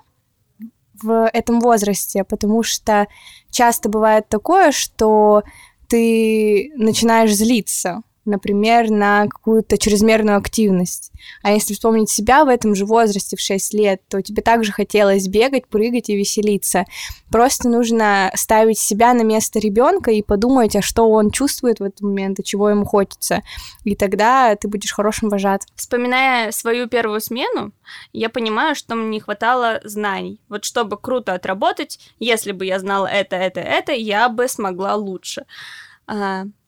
в 1.02 1.28
этом 1.32 1.60
возрасте, 1.60 2.22
потому 2.24 2.62
что 2.62 3.08
часто 3.50 3.88
бывает 3.88 4.28
такое, 4.28 4.70
что 4.70 5.42
ты 5.88 6.72
начинаешь 6.76 7.34
злиться, 7.34 8.02
например, 8.24 8.90
на 8.90 9.26
какую-то 9.26 9.78
чрезмерную 9.78 10.36
активность. 10.36 11.12
А 11.42 11.52
если 11.52 11.74
вспомнить 11.74 12.10
себя 12.10 12.44
в 12.44 12.48
этом 12.48 12.74
же 12.74 12.86
возрасте, 12.86 13.36
в 13.36 13.40
6 13.40 13.74
лет, 13.74 14.02
то 14.08 14.22
тебе 14.22 14.42
также 14.42 14.72
хотелось 14.72 15.28
бегать, 15.28 15.66
прыгать 15.66 16.08
и 16.08 16.16
веселиться. 16.16 16.84
Просто 17.30 17.68
нужно 17.68 18.30
ставить 18.34 18.78
себя 18.78 19.14
на 19.14 19.22
место 19.22 19.58
ребенка 19.58 20.10
и 20.10 20.22
подумать, 20.22 20.76
а 20.76 20.82
что 20.82 21.10
он 21.10 21.30
чувствует 21.30 21.80
в 21.80 21.82
этот 21.82 22.00
момент, 22.00 22.38
и 22.38 22.44
чего 22.44 22.70
ему 22.70 22.84
хочется. 22.84 23.42
И 23.84 23.96
тогда 23.96 24.54
ты 24.56 24.68
будешь 24.68 24.92
хорошим 24.92 25.28
вожатым. 25.28 25.68
Вспоминая 25.76 26.52
свою 26.52 26.88
первую 26.88 27.20
смену, 27.20 27.72
я 28.12 28.28
понимаю, 28.28 28.74
что 28.74 28.94
мне 28.94 29.08
не 29.08 29.20
хватало 29.20 29.80
знаний. 29.84 30.40
Вот 30.48 30.64
чтобы 30.64 30.96
круто 30.96 31.34
отработать, 31.34 31.98
если 32.18 32.52
бы 32.52 32.66
я 32.66 32.78
знала 32.78 33.06
это, 33.06 33.36
это, 33.36 33.60
это, 33.60 33.92
я 33.92 34.28
бы 34.28 34.48
смогла 34.48 34.94
лучше. 34.94 35.44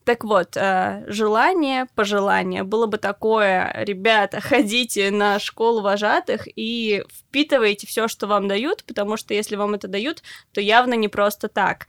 А, 0.06 0.12
так 0.12 0.24
вот, 0.24 0.56
э, 0.56 1.04
желание, 1.08 1.86
пожелание 1.94 2.62
было 2.62 2.86
бы 2.86 2.98
такое, 2.98 3.72
ребята, 3.74 4.40
ходите 4.40 5.10
на 5.10 5.38
школу 5.38 5.80
вожатых 5.80 6.46
и 6.56 7.02
впитывайте 7.12 7.86
все, 7.86 8.08
что 8.08 8.26
вам 8.26 8.48
дают, 8.48 8.84
потому 8.84 9.16
что 9.16 9.34
если 9.34 9.56
вам 9.56 9.74
это 9.74 9.88
дают, 9.88 10.22
то 10.52 10.60
явно 10.60 10.94
не 10.94 11.08
просто 11.08 11.48
так. 11.48 11.88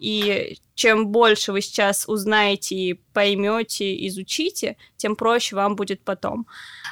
И 0.00 0.56
чем 0.74 1.08
больше 1.08 1.52
вы 1.52 1.60
сейчас 1.60 2.08
узнаете, 2.08 2.96
поймете, 3.12 4.06
изучите, 4.08 4.78
тем 4.96 5.14
проще 5.14 5.54
вам 5.54 5.76
будет 5.76 6.02
потом. 6.02 6.46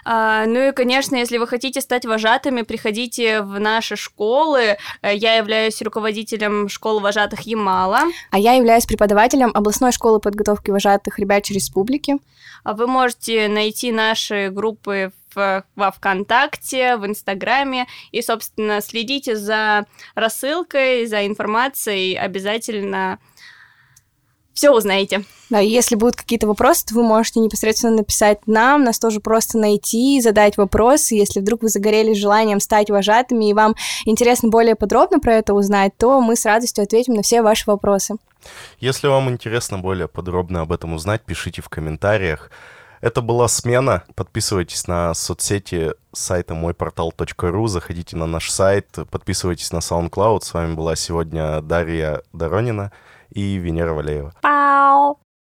А, 0.05 0.45
ну 0.45 0.69
и, 0.69 0.73
конечно, 0.73 1.17
если 1.17 1.39
вы 1.39 1.47
хотите 1.47 1.81
стать 1.81 2.05
вожатыми, 2.05 2.63
приходите 2.63 3.41
в 3.41 3.59
наши 3.59 3.97
школы. 3.97 4.77
Э, 5.01 5.15
я 5.15 5.37
являюсь 5.37 5.81
руководителем 5.81 6.69
школы 6.69 7.01
вожатых 7.01 7.41
Ямала. 7.41 8.01
А 8.31 8.39
я 8.39 8.53
являюсь 8.53 8.85
преподавателем 8.85 9.53
областной 9.55 9.93
школы 9.93 10.21
подготовки 10.21 10.71
вожатых 10.71 11.19
ребят 11.19 11.49
республики. 11.49 12.17
А 12.65 12.75
вы 12.75 12.87
можете 12.87 13.49
найти 13.49 13.91
наши 13.91 14.51
группы 14.51 15.13
в, 15.28 15.28
во 15.75 15.91
ВКонтакте, 15.91 16.97
в 16.97 17.07
Инстаграме. 17.07 17.87
И, 18.13 18.23
собственно, 18.23 18.81
следите 18.81 19.37
за 19.37 19.87
рассылкой, 20.15 21.07
за 21.07 21.27
информацией. 21.27 22.17
Обязательно 22.17 23.19
все 24.59 24.73
узнаете. 24.73 25.25
Да, 25.51 25.61
если 25.61 25.95
будут 25.95 26.17
какие-то 26.17 26.49
вопросы, 26.49 26.85
то 26.85 26.95
вы 26.95 27.05
можете 27.05 27.39
непосредственно 27.39 27.99
написать 27.99 28.45
нам, 28.49 28.83
нас 28.83 28.99
тоже 28.99 29.21
просто 29.21 29.57
найти, 29.57 30.21
задать 30.21 30.57
вопросы. 30.57 31.15
Если 31.15 31.39
вдруг 31.39 31.63
вы 31.63 31.69
загорелись 31.69 32.19
желанием 32.19 32.59
стать 32.59 32.91
вожатыми 32.91 33.49
и 33.49 33.55
вам 33.55 33.77
интересно 34.05 34.49
более 34.49 34.75
подробно 34.75 35.21
про 35.21 35.37
это 35.37 35.55
узнать, 35.55 35.97
то 35.97 36.21
мы 36.21 36.35
с 36.35 36.45
радостью 36.45 36.83
ответим 36.83 37.15
на 37.15 37.23
все 37.23 37.41
ваши 37.41 37.71
вопросы. 37.71 38.17
Если 38.81 39.07
вам 39.07 39.31
интересно 39.31 39.79
более 39.79 40.09
подробно 40.09 40.63
об 40.63 40.73
этом 40.73 40.93
узнать, 40.93 41.23
пишите 41.23 41.63
в 41.63 41.69
комментариях. 41.69 42.51
Это 43.01 43.23
была 43.23 43.49
смена. 43.49 44.05
Подписывайтесь 44.15 44.87
на 44.87 45.15
соцсети 45.15 45.95
сайта 46.13 46.55
мойпортал.ру, 46.55 47.67
заходите 47.67 48.17
на 48.17 48.27
наш 48.27 48.51
сайт, 48.51 48.99
подписывайтесь 49.11 49.73
на 49.73 49.79
SoundCloud. 49.79 50.41
С 50.41 50.55
вами 50.55 50.75
была 50.75 50.97
сегодня 50.97 51.61
Дарья 51.61 52.23
Доронина 52.33 52.93
и 53.31 53.57
Венера 53.57 53.93
Валеева. 53.93 54.35
Пау! 54.43 55.21